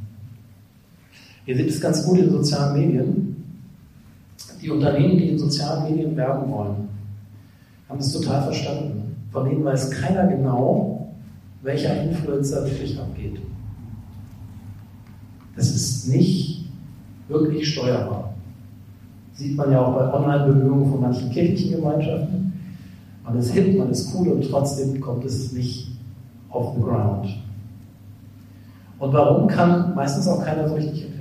Ihr 1.45 1.57
seht 1.57 1.69
es 1.69 1.81
ganz 1.81 2.05
gut 2.05 2.19
in 2.19 2.31
sozialen 2.31 2.79
Medien. 2.79 3.35
Die 4.61 4.69
Unternehmen, 4.69 5.17
die 5.17 5.29
in 5.29 5.37
sozialen 5.37 5.91
Medien 5.91 6.15
werben 6.15 6.49
wollen, 6.49 6.87
haben 7.89 7.99
es 7.99 8.13
total 8.13 8.43
verstanden. 8.43 9.15
Von 9.31 9.49
denen 9.49 9.65
weiß 9.65 9.91
keiner 9.91 10.27
genau, 10.27 11.09
welcher 11.61 12.01
Influencer 12.03 12.65
wirklich 12.65 12.97
abgeht. 12.97 13.39
Das 15.55 15.69
ist 15.69 16.07
nicht 16.07 16.65
wirklich 17.27 17.67
steuerbar. 17.73 18.33
Sieht 19.33 19.57
man 19.57 19.71
ja 19.71 19.81
auch 19.81 19.95
bei 19.95 20.13
Online-Bemühungen 20.13 20.91
von 20.91 21.01
manchen 21.01 21.29
kirchlichen 21.31 21.77
Gemeinschaften. 21.77 22.53
Man 23.23 23.37
ist 23.37 23.51
hip, 23.51 23.77
man 23.77 23.89
ist 23.89 24.13
cool 24.13 24.29
und 24.29 24.49
trotzdem 24.49 24.99
kommt 24.99 25.25
es 25.25 25.51
nicht 25.51 25.87
auf 26.49 26.75
the 26.75 26.81
ground. 26.81 27.27
Und 28.99 29.13
warum 29.13 29.47
kann 29.47 29.95
meistens 29.95 30.27
auch 30.27 30.43
keiner 30.43 30.67
so 30.67 30.75
richtig 30.75 31.12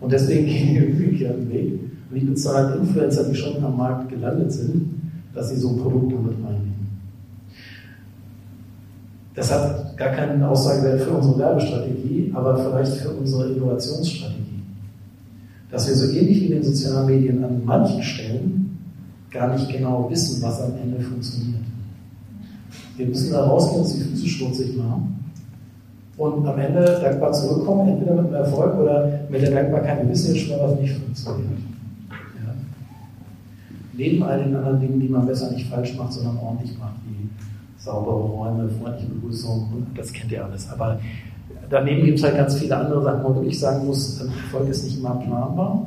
und 0.00 0.12
deswegen 0.12 0.46
gehen 0.46 0.74
wir 0.74 0.80
den 0.82 0.96
umgekehrten 0.96 1.50
Weg. 1.50 1.80
Und 2.10 2.16
ich 2.16 2.26
bezahle 2.26 2.76
Influencer, 2.76 3.24
die 3.24 3.34
schon 3.34 3.62
am 3.62 3.76
Markt 3.76 4.08
gelandet 4.08 4.52
sind, 4.52 4.94
dass 5.34 5.50
sie 5.50 5.56
so 5.56 5.70
ein 5.70 5.78
Produkt 5.78 6.12
damit 6.12 6.34
reinnehmen. 6.42 6.88
Das 9.34 9.52
hat 9.52 9.96
gar 9.96 10.10
keinen 10.10 10.42
Aussagewert 10.42 11.00
für 11.02 11.10
unsere 11.10 11.38
Werbestrategie, 11.38 12.32
aber 12.34 12.58
vielleicht 12.58 12.92
für 12.94 13.10
unsere 13.10 13.52
Innovationsstrategie. 13.52 14.62
Dass 15.70 15.86
wir 15.86 15.94
so 15.94 16.06
ähnlich 16.12 16.40
wie 16.40 16.46
in 16.46 16.52
den 16.52 16.64
sozialen 16.64 17.06
Medien 17.06 17.44
an 17.44 17.64
manchen 17.64 18.02
Stellen 18.02 18.78
gar 19.30 19.52
nicht 19.52 19.68
genau 19.70 20.08
wissen, 20.10 20.42
was 20.42 20.60
am 20.62 20.72
Ende 20.82 21.00
funktioniert. 21.00 21.60
Wir 22.96 23.06
müssen 23.06 23.30
da 23.30 23.44
rausgehen, 23.44 23.82
uns 23.82 23.94
die 23.94 24.00
Füße 24.00 24.26
schmutzig 24.26 24.76
machen 24.76 25.18
und 26.18 26.46
am 26.46 26.58
Ende 26.58 26.98
dankbar 27.00 27.32
zurückkommen, 27.32 27.88
entweder 27.88 28.14
mit 28.14 28.26
einem 28.26 28.34
Erfolg 28.34 28.76
oder 28.76 29.20
mit 29.30 29.40
der 29.40 29.52
Dankbarkeit, 29.52 30.02
wir 30.02 30.10
wissen 30.10 30.34
jetzt 30.34 30.46
schon, 30.46 30.58
was 30.60 30.80
nicht 30.80 30.98
funktioniert. 30.98 31.60
Ja. 32.10 32.54
Neben 33.92 34.22
all 34.24 34.42
den 34.42 34.56
anderen 34.56 34.80
Dingen, 34.80 35.00
die 35.00 35.08
man 35.08 35.26
besser 35.26 35.50
nicht 35.52 35.68
falsch 35.68 35.96
macht, 35.96 36.12
sondern 36.12 36.36
ordentlich 36.38 36.76
macht, 36.76 36.96
wie 37.06 37.28
saubere 37.80 38.16
Räume, 38.16 38.68
freundliche 38.68 39.12
Begrüßung, 39.12 39.86
das 39.94 40.12
kennt 40.12 40.32
ihr 40.32 40.44
alles. 40.44 40.68
Aber 40.70 40.98
daneben 41.70 42.04
gibt 42.04 42.18
es 42.18 42.24
halt 42.24 42.36
ganz 42.36 42.56
viele 42.56 42.76
andere 42.76 43.02
Sachen, 43.04 43.22
wo 43.22 43.34
wirklich 43.36 43.58
sagen 43.60 43.86
muss, 43.86 44.20
Erfolg 44.20 44.68
ist 44.68 44.84
nicht 44.84 44.98
immer 44.98 45.14
planbar, 45.14 45.86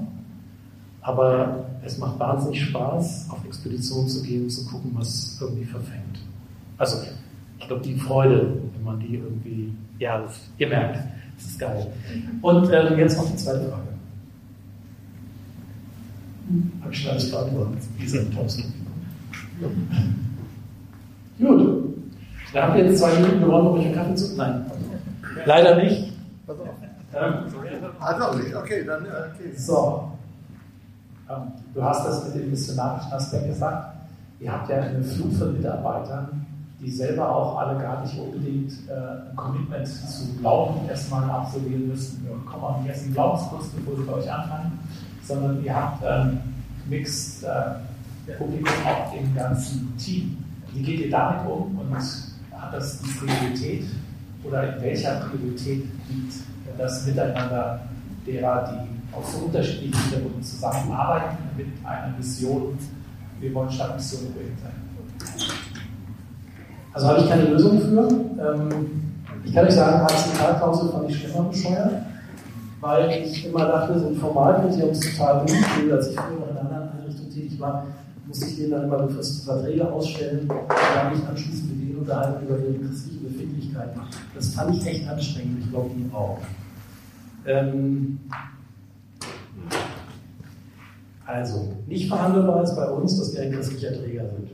aber 1.01 1.65
es 1.83 1.97
macht 1.97 2.17
wahnsinnig 2.19 2.61
Spaß, 2.61 3.27
auf 3.31 3.43
Expeditionen 3.45 4.07
zu 4.07 4.23
gehen 4.23 4.49
zu 4.49 4.65
gucken, 4.65 4.91
was 4.93 5.37
irgendwie 5.41 5.65
verfängt. 5.65 6.19
Also, 6.77 6.97
ich 7.61 7.67
glaube, 7.67 7.83
die 7.83 7.95
Freude, 7.95 8.57
wenn 8.75 8.83
man 8.83 8.99
die 8.99 9.15
irgendwie 9.15 9.71
ja, 10.01 10.19
das, 10.19 10.49
ihr 10.57 10.67
merkt, 10.67 10.97
das 11.35 11.45
ist 11.45 11.59
geil. 11.59 11.87
Und 12.41 12.71
ähm, 12.73 12.97
jetzt 12.97 13.17
noch 13.17 13.29
die 13.29 13.35
zweite 13.35 13.69
Frage. 13.69 13.83
Habe 16.81 16.91
ich 16.91 17.01
schon 17.01 17.11
alles 17.11 17.31
beantwortet? 17.31 17.83
Diese. 17.99 18.25
Gut. 21.39 21.95
Da 22.51 22.63
habt 22.63 22.77
ihr 22.77 22.85
jetzt 22.85 22.99
zwei 22.99 23.13
Minuten 23.13 23.39
gewonnen, 23.41 23.67
um 23.67 23.79
euch 23.79 23.85
einen 23.85 23.95
Kaffee 23.95 24.15
zu. 24.15 24.35
Nein. 24.35 24.65
Leider 25.45 25.75
nicht. 25.75 26.13
Pass 26.45 26.59
auf. 26.59 26.69
Also 27.99 28.37
nicht, 28.39 28.55
okay, 28.55 28.83
dann. 28.83 29.03
Okay. 29.03 29.55
So. 29.55 30.11
Ähm, 31.29 31.51
du 31.73 31.83
hast 31.83 32.05
das 32.07 32.25
mit 32.25 32.43
dem 32.43 32.49
missionarischen 32.49 33.13
Aspekt 33.13 33.47
gesagt. 33.47 33.95
Ihr 34.39 34.51
habt 34.51 34.67
ja 34.69 34.77
eine 34.77 35.03
Flut 35.03 35.33
von 35.33 35.53
Mitarbeitern, 35.53 36.45
die 36.81 36.89
selber 36.89 37.29
auch 37.29 37.57
alle 37.59 37.79
gar 37.79 38.01
nicht 38.01 38.17
unbedingt 38.17 38.71
äh, 38.89 39.29
ein 39.29 39.35
Commitment 39.35 39.87
zu 39.87 40.35
Glauben 40.39 40.89
erstmal 40.89 41.29
absolvieren 41.29 41.87
müssen. 41.89 42.25
Wir 42.25 42.35
kommen 42.51 42.63
auch 42.63 42.79
nicht 42.79 42.89
erst 42.89 43.05
in 43.05 43.13
Glaubenskurs, 43.13 43.67
bevor 43.69 43.97
sie 43.97 44.03
bei 44.03 44.13
euch 44.13 44.31
anfangen, 44.31 44.79
sondern 45.23 45.63
ihr 45.63 45.75
habt 45.75 46.03
ähm, 46.03 46.39
Mixed 46.89 47.43
äh, 47.43 48.33
Publikum 48.33 48.73
auch 48.85 49.13
im 49.13 49.35
ganzen 49.35 49.95
Team. 49.97 50.37
Wie 50.73 50.81
geht 50.81 51.01
ihr 51.01 51.11
damit 51.11 51.45
um 51.45 51.77
und 51.77 51.93
hat 51.93 52.73
das 52.73 52.99
die 53.01 53.09
Priorität 53.09 53.85
oder 54.43 54.75
in 54.75 54.81
welcher 54.81 55.19
Priorität 55.19 55.83
liegt 56.09 56.33
das 56.77 57.05
Miteinander 57.05 57.81
derer, 58.25 58.71
die 58.71 59.15
auf 59.15 59.27
so 59.27 59.45
unterschiedlichen 59.45 60.01
Hintergründen 60.03 60.43
zusammenarbeiten 60.43 61.37
mit 61.57 61.67
einer 61.83 62.15
Mission, 62.17 62.77
wir 63.39 63.53
wollen 63.53 63.69
Stadtmission 63.69 64.33
sein? 64.61 64.80
Also 66.93 67.07
habe 67.07 67.21
ich 67.21 67.29
keine 67.29 67.43
Lösung 67.43 67.79
für. 67.79 68.07
Ähm, 68.07 68.69
ich 69.43 69.53
kann 69.53 69.65
euch 69.65 69.73
sagen, 69.73 70.05
HCK-Klausel 70.05 70.89
fand 70.89 71.09
ich 71.09 71.17
schlimmer 71.17 71.43
bescheuert, 71.43 71.93
weil 72.79 73.23
ich 73.23 73.45
immer 73.45 73.65
dachte, 73.65 73.99
so 73.99 74.07
ein 74.07 74.15
ja 74.79 74.85
uns 74.85 74.99
total 74.99 75.41
gut. 75.41 75.91
Als 75.91 76.07
ich 76.09 76.15
früher 76.15 76.49
in 76.49 76.57
einer 76.57 76.61
anderen 76.61 76.89
Einrichtung 76.99 77.29
tätig 77.29 77.59
war, 77.59 77.87
musste 78.27 78.45
ich 78.45 78.57
denen 78.57 78.71
dann 78.71 78.83
immer 78.83 78.99
befristete 79.03 79.45
Verträge 79.45 79.91
ausstellen, 79.91 80.41
und 80.41 80.69
dann 80.69 81.13
mich 81.13 81.27
anschließend 81.27 81.71
mit 81.71 81.89
denen 81.89 81.99
unterhalten 81.99 82.45
über 82.45 82.57
ihre 82.59 82.73
christliche 82.73 83.19
Befindlichkeit 83.19 83.51
Öffentlichkeit. 83.71 83.89
Das 84.35 84.53
fand 84.53 84.75
ich 84.75 84.85
echt 84.85 85.07
anstrengend, 85.07 85.63
ich 85.63 85.69
glaube 85.69 85.91
ihn 85.95 86.11
auch. 86.13 86.39
Ähm, 87.45 88.19
also, 91.25 91.73
nicht 91.87 92.07
verhandelbar 92.07 92.63
ist 92.63 92.75
bei 92.75 92.87
uns, 92.87 93.17
dass 93.17 93.33
wir 93.33 93.41
ein 93.41 93.51
christlicher 93.51 93.93
Träger 93.93 94.25
sind. 94.29 94.49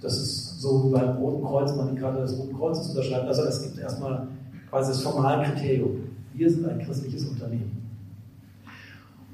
Das 0.00 0.18
ist 0.18 0.45
so 0.56 0.84
wie 0.84 0.92
beim 0.92 1.16
Roten 1.18 1.44
Kreuz, 1.44 1.74
man 1.76 1.94
die 1.94 2.00
Karte 2.00 2.22
des 2.22 2.38
Roten 2.38 2.56
Kreuzes 2.56 2.88
unterschreibt. 2.88 3.28
Also 3.28 3.42
es 3.42 3.62
gibt 3.62 3.78
erstmal 3.78 4.26
quasi 4.70 4.92
das 4.92 5.02
formale 5.02 5.44
Kriterium. 5.44 5.96
Wir 6.34 6.50
sind 6.50 6.68
ein 6.68 6.78
christliches 6.78 7.24
Unternehmen. 7.26 7.82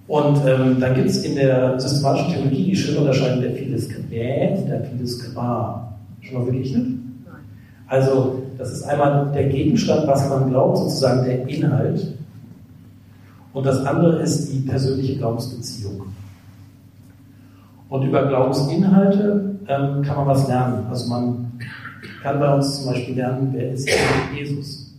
Und 0.08 0.36
ähm, 0.46 0.80
dann 0.80 0.94
gibt 0.94 1.08
es 1.08 1.24
in 1.24 1.36
der 1.36 1.78
systematischen 1.78 2.32
Theologie 2.34 2.64
die 2.64 2.76
schöne 2.76 2.98
Unterscheidung 2.98 3.40
der 3.40 3.52
Philisquät 3.52 4.58
und 4.58 4.68
der 4.68 4.84
Philisqua. 4.84 5.92
Schon 6.20 6.34
mal 6.38 6.44
begegnet? 6.44 6.86
Nein. 7.24 7.34
Also, 7.86 8.42
das 8.58 8.72
ist 8.72 8.82
einmal 8.84 9.30
der 9.32 9.44
Gegenstand, 9.48 10.06
was 10.06 10.28
man 10.28 10.50
glaubt, 10.50 10.78
sozusagen 10.78 11.24
der 11.24 11.48
Inhalt. 11.48 12.14
Und 13.52 13.66
das 13.66 13.84
andere 13.84 14.22
ist 14.22 14.52
die 14.52 14.60
persönliche 14.60 15.16
Glaubensbeziehung. 15.16 16.06
Und 17.92 18.04
über 18.04 18.24
Glaubensinhalte 18.26 19.58
ähm, 19.68 20.00
kann 20.00 20.16
man 20.16 20.26
was 20.26 20.48
lernen. 20.48 20.86
Also 20.88 21.10
man 21.10 21.52
kann 22.22 22.40
bei 22.40 22.54
uns 22.54 22.78
zum 22.78 22.90
Beispiel 22.90 23.16
lernen, 23.16 23.50
wer 23.52 23.70
ist 23.70 23.86
Jesus, 24.34 24.94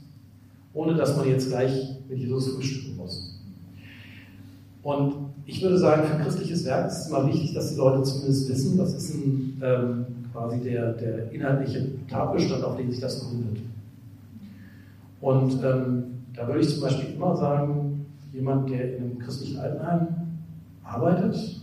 ohne 0.75 0.93
dass 0.93 1.17
man 1.17 1.27
jetzt 1.27 1.49
gleich 1.49 1.97
mit 2.07 2.19
Jesus 2.19 2.53
frühstücken 2.53 2.95
muss. 2.95 3.41
Und 4.83 5.15
ich 5.47 5.59
würde 5.63 5.79
sagen, 5.79 6.03
für 6.03 6.23
christliches 6.23 6.65
Werk 6.65 6.85
ist 6.85 6.99
es 6.99 7.07
immer 7.07 7.25
wichtig, 7.25 7.55
dass 7.55 7.71
die 7.71 7.77
Leute 7.77 8.03
zumindest 8.03 8.47
wissen, 8.47 8.77
was 8.77 8.93
ist 8.93 9.15
ein, 9.15 9.59
ähm, 9.63 10.05
quasi 10.31 10.59
der, 10.59 10.93
der 10.93 11.31
inhaltliche 11.31 11.87
Tatbestand, 12.07 12.63
auf 12.63 12.77
den 12.77 12.91
sich 12.91 12.99
das 12.99 13.27
gründet. 13.27 13.57
Und 15.19 15.53
ähm, 15.63 16.03
da 16.35 16.45
würde 16.45 16.59
ich 16.59 16.69
zum 16.69 16.81
Beispiel 16.81 17.15
immer 17.15 17.35
sagen, 17.37 18.05
jemand, 18.31 18.69
der 18.69 18.97
in 18.97 19.03
einem 19.03 19.17
christlichen 19.17 19.57
Altenheim 19.57 20.09
arbeitet, 20.83 21.62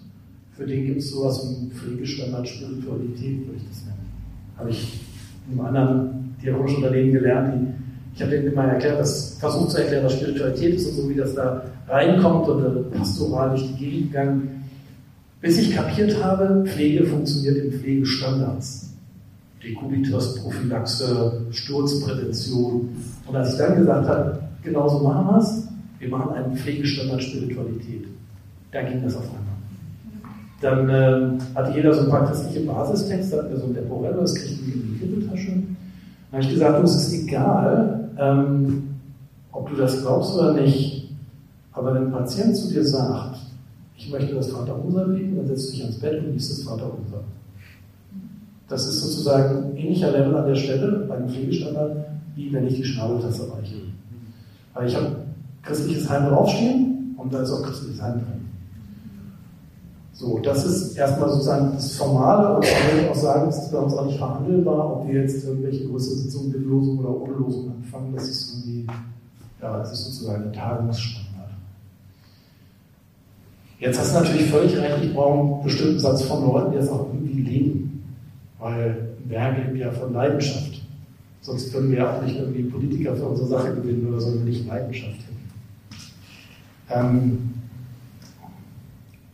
für 0.60 0.66
den 0.66 0.84
gibt 0.84 0.98
es 0.98 1.10
sowas 1.10 1.42
wie 1.48 1.70
Pflegestandard 1.70 2.46
Spiritualität, 2.46 3.46
würde 3.46 3.56
ich 3.56 3.68
das 3.70 3.86
nennen. 3.86 4.06
Habe 4.58 4.68
ich 4.68 5.00
in 5.50 5.58
einem 5.58 5.66
anderen 5.66 6.34
diakonischen 6.42 6.76
Unternehmen 6.84 7.12
gelernt, 7.12 7.54
die 7.54 7.80
ich 8.14 8.20
habe 8.20 8.32
denen 8.32 8.52
immer 8.52 8.64
erklärt, 8.64 9.00
das 9.00 9.38
versucht 9.38 9.70
zu 9.70 9.78
erklären, 9.78 10.04
was 10.04 10.14
Spiritualität 10.14 10.74
ist 10.74 10.88
und 10.88 10.94
so, 10.96 11.08
wie 11.08 11.14
das 11.14 11.34
da 11.34 11.64
reinkommt 11.88 12.46
und 12.48 12.90
pastoral 12.90 13.50
durch 13.50 13.68
die 13.68 13.74
Gegend 13.76 14.12
gegangen, 14.12 14.64
bis 15.40 15.56
ich 15.56 15.74
kapiert 15.74 16.22
habe, 16.22 16.62
Pflege 16.66 17.06
funktioniert 17.06 17.56
in 17.56 17.72
Pflegestandards. 17.72 18.92
Dekubitus, 19.64 20.42
Prophylaxe, 20.42 21.46
Sturzprävention. 21.52 22.88
Und 23.26 23.36
als 23.36 23.52
ich 23.52 23.58
dann 23.58 23.76
gesagt 23.76 24.08
habe, 24.08 24.40
genauso 24.62 24.98
machen 24.98 25.26
wir 25.26 25.38
es, 25.38 25.68
wir 26.00 26.08
machen 26.10 26.34
einen 26.34 26.54
Pflegestandard 26.54 27.22
Spiritualität. 27.22 28.04
Da 28.72 28.82
ging 28.82 29.02
das 29.02 29.16
auf 29.16 29.24
einmal. 29.24 29.39
Dann 30.60 30.88
äh, 30.88 31.38
hatte 31.54 31.72
jeder 31.74 31.94
so 31.94 32.02
ein 32.02 32.10
paar 32.10 32.26
christliche 32.26 32.66
Basistexte, 32.66 33.38
hatten 33.38 33.50
wir 33.50 33.58
so 33.58 33.66
ein 33.66 33.74
Leporello, 33.74 34.20
das 34.20 34.34
kriegten 34.34 34.66
wir 34.66 34.74
in 34.74 34.92
die 34.92 34.98
Kitteltasche. 34.98 35.52
Dann 35.52 36.32
habe 36.32 36.42
ich 36.42 36.50
gesagt, 36.50 36.78
du, 36.78 36.84
es 36.84 36.94
ist 36.96 37.12
egal, 37.12 38.10
ähm, 38.18 38.90
ob 39.52 39.70
du 39.70 39.76
das 39.76 40.00
glaubst 40.02 40.34
oder 40.34 40.52
nicht, 40.52 41.10
aber 41.72 41.94
wenn 41.94 42.06
ein 42.06 42.12
Patient 42.12 42.54
zu 42.56 42.68
dir 42.68 42.84
sagt, 42.84 43.38
ich 43.96 44.10
möchte 44.10 44.34
das 44.34 44.50
Vaterunser 44.50 45.06
beten, 45.06 45.36
dann 45.36 45.46
setzt 45.46 45.68
du 45.68 45.72
dich 45.72 45.82
ans 45.82 45.98
Bett 45.98 46.24
und 46.24 46.32
liest 46.32 46.50
das 46.50 46.62
Vaterunser. 46.62 47.22
Das 48.68 48.86
ist 48.86 49.00
sozusagen 49.00 49.76
ähnlicher 49.76 50.12
Level 50.12 50.36
an 50.36 50.46
der 50.46 50.54
Stelle 50.54 51.06
bei 51.08 51.16
dem 51.16 51.28
Pflegestandard, 51.28 51.96
wie 52.36 52.52
wenn 52.52 52.66
ich 52.66 52.76
die 52.76 52.84
Schnabeltasse 52.84 53.52
reiche. 53.52 53.76
Weil 54.74 54.88
ich 54.88 54.94
habe 54.94 55.16
christliches 55.62 56.08
Heim 56.08 56.26
draufstehen 56.26 57.14
und 57.16 57.32
da 57.32 57.42
ist 57.42 57.50
auch 57.50 57.62
christliches 57.62 58.00
Heim 58.00 58.14
drin. 58.14 58.39
So, 60.20 60.38
das 60.38 60.66
ist 60.66 60.98
erstmal 60.98 61.30
sozusagen 61.30 61.72
das 61.72 61.96
Formale 61.96 62.56
und 62.56 62.64
da 62.66 62.92
würde 62.92 63.04
ich 63.04 63.08
auch 63.08 63.14
sagen, 63.14 63.48
es 63.48 63.56
ist 63.56 63.72
bei 63.72 63.78
uns 63.78 63.94
auch 63.94 64.04
nicht 64.04 64.18
verhandelbar, 64.18 64.96
ob 64.96 65.08
wir 65.08 65.22
jetzt 65.22 65.42
irgendwelche 65.46 65.88
größere 65.88 66.16
Sitzungen 66.16 66.52
mit 66.52 66.62
Losung 66.66 66.98
oder 66.98 67.08
ohne 67.08 67.32
Losung 67.32 67.72
anfangen. 67.74 68.12
Das 68.14 68.28
ist 68.28 68.52
irgendwie, 68.52 68.86
ja, 69.62 69.78
das 69.78 69.92
ist 69.92 70.04
sozusagen 70.04 70.44
ein 70.44 70.52
Tagungsstandard. 70.52 71.52
Jetzt 73.78 73.98
hast 73.98 74.14
du 74.14 74.20
natürlich 74.20 74.50
völlig 74.50 74.76
recht, 74.76 75.04
ich 75.04 75.14
brauche 75.14 75.40
einen 75.40 75.62
bestimmten 75.62 75.98
Satz 75.98 76.20
von 76.20 76.46
Leuten, 76.46 76.72
die 76.72 76.76
das 76.76 76.90
auch 76.90 77.06
irgendwie 77.06 77.40
leben. 77.40 78.04
Weil 78.58 79.14
Werke 79.24 79.62
lebt 79.62 79.78
ja 79.78 79.90
von 79.90 80.12
Leidenschaft. 80.12 80.82
Sonst 81.40 81.72
können 81.72 81.90
wir 81.92 82.00
ja 82.00 82.14
auch 82.14 82.22
nicht 82.22 82.36
irgendwie 82.36 82.64
Politiker 82.64 83.16
für 83.16 83.24
unsere 83.24 83.48
Sache 83.48 83.74
gewinnen 83.74 84.06
oder 84.06 84.20
so, 84.20 84.34
wenn 84.34 84.44
wir 84.44 84.52
nicht 84.52 84.68
Leidenschaft 84.68 85.16
hätten. 85.16 85.40
Ähm, 86.90 87.49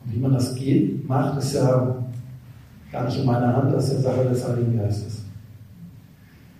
wie 0.07 0.19
man 0.19 0.33
das 0.33 0.55
geht, 0.55 1.09
macht, 1.09 1.39
ist 1.39 1.55
ja 1.55 1.97
gar 2.93 3.05
nicht 3.05 3.19
in 3.19 3.27
meiner 3.27 3.57
Hand, 3.57 3.73
das 3.73 3.89
ist 3.89 4.05
ja 4.05 4.11
Sache 4.11 4.29
des 4.29 4.47
Heiligen 4.47 4.79
Geistes. 4.79 5.23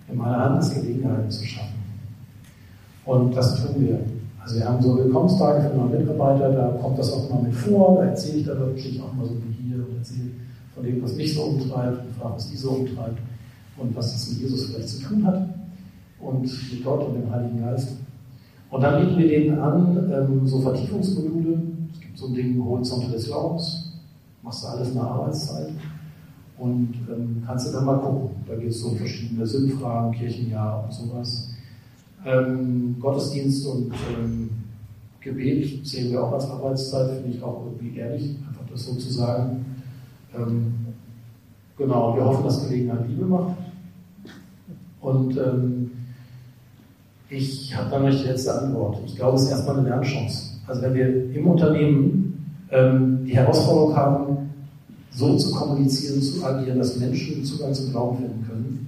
In 0.09 0.17
meiner 0.17 0.37
Hand 0.37 0.61
ist 0.61 0.73
Gelegenheiten 0.73 1.29
zu 1.29 1.45
schaffen. 1.45 1.75
Und 3.05 3.35
das 3.35 3.55
tun 3.55 3.75
wir. 3.79 3.99
Also 4.41 4.59
wir 4.59 4.65
haben 4.65 4.81
so 4.81 4.97
Willkommenstage 4.97 5.69
für 5.69 5.75
neue 5.75 5.99
Mitarbeiter, 5.99 6.51
da 6.51 6.67
kommt 6.81 6.99
das 6.99 7.11
auch 7.11 7.29
immer 7.29 7.41
mit 7.41 7.53
vor, 7.53 7.97
da 7.97 8.05
erzähle 8.05 8.37
ich 8.37 8.45
da 8.45 8.57
wirklich 8.57 9.01
auch 9.01 9.13
mal 9.13 9.25
so 9.25 9.33
wie 9.35 9.67
hier 9.67 9.77
und 9.77 9.97
erzähle 9.97 10.29
von 10.73 10.85
dem, 10.85 11.03
was 11.03 11.15
mich 11.15 11.33
so 11.33 11.41
umtreibt 11.43 12.05
und 12.05 12.15
frage, 12.15 12.35
was 12.35 12.49
die 12.49 12.55
so 12.55 12.69
umtreibt 12.69 13.17
und 13.77 13.95
was 13.95 14.13
das 14.13 14.29
mit 14.29 14.41
Jesus 14.41 14.65
vielleicht 14.67 14.89
zu 14.89 15.01
tun 15.03 15.25
hat 15.25 15.49
und 16.19 16.41
mit 16.41 16.83
Gott 16.83 17.07
und 17.07 17.15
dem 17.15 17.31
Heiligen 17.31 17.59
Geist. 17.61 17.97
Und 18.69 18.81
dann 18.81 19.01
bieten 19.01 19.17
wir 19.17 19.27
denen 19.27 19.59
an, 19.59 20.11
ähm, 20.11 20.47
so 20.47 20.59
Vertiefungsmodule, 20.61 21.57
so 22.15 22.27
ein 22.27 22.33
Ding 22.33 22.63
Horizonte 22.63 23.11
des 23.11 23.25
Glaubens, 23.25 23.91
machst 24.41 24.63
du 24.63 24.67
alles 24.67 24.89
in 24.89 24.95
der 24.95 25.03
Arbeitszeit 25.03 25.69
und 26.57 26.93
ähm, 27.09 27.43
kannst 27.45 27.67
du 27.67 27.71
dann 27.71 27.85
mal 27.85 27.99
gucken. 27.99 28.29
Da 28.47 28.55
geht 28.55 28.69
es 28.69 28.81
um 28.83 28.95
verschiedene 28.95 29.45
Sinnfragen, 29.45 30.11
Kirchenjahr 30.11 30.83
und 30.83 30.93
sowas. 30.93 31.49
Ähm, 32.25 32.95
Gottesdienst 32.99 33.67
und 33.67 33.93
ähm, 34.17 34.49
Gebet 35.21 35.85
sehen 35.85 36.11
wir 36.11 36.23
auch 36.23 36.33
als 36.33 36.49
Arbeitszeit, 36.49 37.21
finde 37.21 37.37
ich 37.37 37.43
auch 37.43 37.65
irgendwie 37.65 37.97
ehrlich, 37.97 38.35
einfach 38.47 38.65
das 38.71 38.85
so 38.85 38.95
zu 38.95 39.11
sagen. 39.11 39.65
Ähm, 40.35 40.73
genau, 41.77 42.15
wir 42.15 42.25
hoffen, 42.25 42.43
dass 42.43 42.67
Gelegenheit 42.67 43.07
Liebe 43.07 43.25
macht. 43.25 43.55
Und 45.01 45.37
ähm, 45.37 45.91
ich 47.29 47.75
habe 47.75 47.89
dann 47.89 48.03
noch 48.03 48.09
die 48.09 48.25
letzte 48.25 48.59
Antwort. 48.59 48.99
Ich 49.05 49.15
glaube, 49.15 49.35
es 49.35 49.43
ist 49.43 49.51
erstmal 49.51 49.77
eine 49.77 49.89
Lernchance. 49.89 50.56
Also 50.67 50.81
wenn 50.81 50.93
wir 50.93 51.33
im 51.33 51.47
Unternehmen 51.47 52.45
ähm, 52.71 53.25
die 53.25 53.35
Herausforderung 53.35 53.95
haben, 53.95 54.37
so 55.11 55.35
zu 55.37 55.51
kommunizieren, 55.51 56.21
zu 56.21 56.43
agieren, 56.45 56.77
dass 56.77 56.99
Menschen 56.99 57.43
Zugang 57.43 57.73
zum 57.73 57.91
Glauben 57.91 58.17
finden 58.17 58.45
können, 58.47 58.87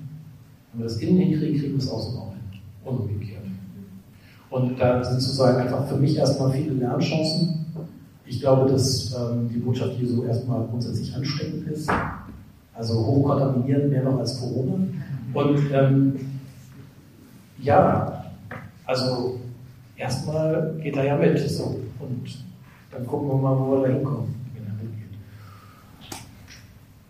wenn 0.71 0.81
wir 0.81 0.87
das 0.87 0.97
innen 0.97 1.17
hinkriegen, 1.17 1.59
kriegen 1.59 1.73
wir 1.73 1.79
es 1.79 1.89
außen 1.89 2.17
auch 2.17 2.31
hin. 2.31 2.61
Und 2.83 2.99
umgekehrt. 2.99 3.43
Und 4.49 4.79
da 4.79 5.03
sind 5.03 5.21
sozusagen 5.21 5.57
einfach 5.57 5.87
für 5.87 5.97
mich 5.97 6.17
erstmal 6.17 6.51
viele 6.51 6.73
Lernchancen. 6.73 7.65
Ich 8.25 8.41
glaube, 8.41 8.69
dass 8.69 9.15
ähm, 9.15 9.49
die 9.49 9.59
Botschaft 9.59 9.97
Jesu 9.99 10.23
erstmal 10.23 10.65
grundsätzlich 10.67 11.15
ansteckend 11.15 11.67
ist. 11.67 11.89
Also 12.75 13.05
hochkontaminierend, 13.05 13.89
mehr 13.89 14.03
noch 14.03 14.19
als 14.19 14.39
Corona. 14.39 14.75
Und 15.33 15.59
ähm, 15.73 16.15
ja, 17.61 18.25
also 18.85 19.39
erstmal 19.99 20.75
geht 20.81 20.95
er 20.95 21.05
ja 21.05 21.17
mit. 21.17 21.37
So. 21.49 21.79
Und 21.99 22.45
dann 22.91 23.05
gucken 23.05 23.27
wir 23.27 23.35
mal, 23.35 23.59
wo 23.59 23.75
er 23.75 23.87
da 23.87 23.93
hinkommt, 23.93 24.29
wenn 24.55 24.65
er 24.65 24.83
mitgeht. 24.83 25.19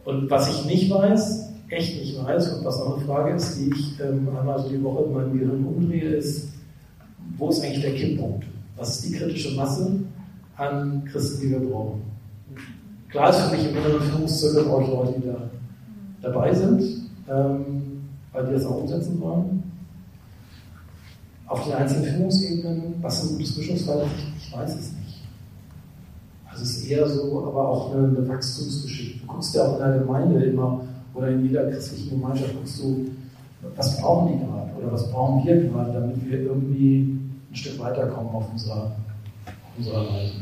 Und 0.06 0.30
was 0.30 0.50
ich 0.50 0.66
nicht 0.66 0.92
weiß, 0.92 1.50
echt 1.70 2.00
nicht 2.00 2.22
weiß, 2.22 2.54
und 2.54 2.66
was 2.66 2.82
auch 2.82 2.98
eine 2.98 3.06
Frage 3.06 3.36
ist, 3.36 3.58
die 3.58 3.70
ich 3.70 4.00
ähm, 4.02 4.28
einmal 4.38 4.60
so 4.60 4.70
die 4.70 4.84
Woche 4.84 5.04
in 5.06 5.14
meinem 5.14 5.34
Gehirn 5.34 5.66
umdrehe, 5.66 6.16
ist, 6.16 6.50
wo 7.38 7.50
ist 7.50 7.64
eigentlich 7.64 7.82
der 7.82 7.94
Kipppunkt? 7.94 8.46
Was 8.76 8.96
ist 8.96 9.10
die 9.10 9.18
kritische 9.18 9.56
Masse 9.56 10.00
an 10.58 11.06
Christen, 11.06 11.42
die 11.42 11.52
wir 11.52 11.60
brauchen? 11.60 12.02
Klar 13.10 13.30
ist 13.30 13.40
für 13.40 13.56
mich 13.56 13.70
im 13.70 13.78
inneren 13.78 14.02
Führungszirkel 14.02 14.68
auch 14.68 14.88
Leute, 14.88 15.20
die 15.20 15.28
da 15.28 15.50
dabei 16.22 16.54
sind, 16.54 16.82
ähm, 17.30 18.02
weil 18.34 18.48
die 18.48 18.54
das 18.54 18.66
auch 18.66 18.82
umsetzen 18.82 19.20
wollen 19.20 19.69
auf 21.50 21.64
den 21.64 21.74
einzelnen 21.74 22.16
Führungsebenen, 22.16 22.94
was 23.02 23.24
ein 23.24 23.30
gutes 23.30 23.58
Mischungsverhältnis 23.58 24.12
ist, 24.14 24.48
ich 24.48 24.56
weiß 24.56 24.76
es 24.76 24.92
nicht. 24.94 25.18
Also 26.50 26.64
es 26.64 26.78
ist 26.78 26.88
eher 26.88 27.08
so, 27.08 27.46
aber 27.48 27.68
auch 27.68 27.94
eine, 27.94 28.08
eine 28.08 28.30
Wachstumsgeschichte. 28.30 29.20
Du 29.22 29.28
guckst 29.28 29.56
ja 29.56 29.64
auch 29.64 29.80
in 29.80 29.80
der 29.80 30.00
Gemeinde 30.00 30.44
immer 30.46 30.82
oder 31.14 31.30
in 31.30 31.46
jeder 31.46 31.70
christlichen 31.70 32.12
Gemeinschaft 32.12 32.54
guckst 32.56 32.80
du, 32.80 33.08
was 33.76 34.00
brauchen 34.00 34.34
die 34.34 34.46
gerade 34.46 34.72
oder 34.80 34.92
was 34.94 35.12
brauchen 35.12 35.44
wir 35.44 35.70
gerade, 35.70 35.92
damit 35.92 36.30
wir 36.30 36.40
irgendwie 36.40 37.20
ein 37.52 37.56
Stück 37.56 37.80
weiterkommen 37.80 38.34
auf 38.34 38.46
unserer, 38.52 38.92
auf 39.46 39.78
unserer 39.78 40.08
Reise. 40.08 40.34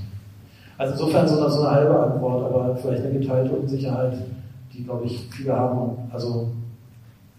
Also 0.78 0.93
insofern 0.93 1.28
so 1.28 1.39
eine, 1.39 1.50
so 1.50 1.62
eine 1.62 1.72
halbe 1.72 2.00
Antwort, 2.00 2.54
aber 2.54 2.76
vielleicht 2.76 3.04
eine 3.04 3.20
geteilte 3.20 3.56
Unsicherheit, 3.56 4.17
die, 4.74 4.84
glaube 4.84 5.06
ich, 5.06 5.28
viele 5.32 5.54
haben. 5.54 5.98
Also 6.12 6.50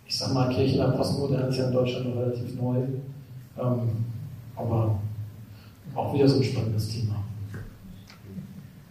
ich 0.06 0.16
sag 0.16 0.32
mal, 0.32 0.48
Kirche 0.48 0.76
in 0.76 0.80
der 0.80 0.96
Postmoderne 0.96 1.48
ist 1.48 1.58
ja 1.58 1.66
in 1.66 1.72
Deutschland 1.72 2.08
noch 2.08 2.22
relativ 2.22 2.60
neu. 2.60 2.78
Ähm, 3.60 4.04
aber 4.56 4.98
auch 5.94 6.14
wieder 6.14 6.28
so 6.28 6.36
ein 6.36 6.44
spannendes 6.44 6.88
Thema. 6.88 7.16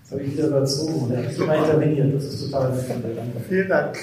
Jetzt 0.01 0.12
habe 0.12 0.23
ich 0.23 0.34
wieder 0.34 0.47
überzogen 0.47 0.93
und 0.93 1.12
er 1.12 1.25
hat 1.25 1.38
immer 1.38 1.56
interveniert. 1.56 2.15
Das 2.15 2.25
ist 2.25 2.45
total 2.45 2.73
nett. 2.73 2.89
Danke. 2.89 3.39
Vielen 3.47 3.67
Dank. 3.67 3.97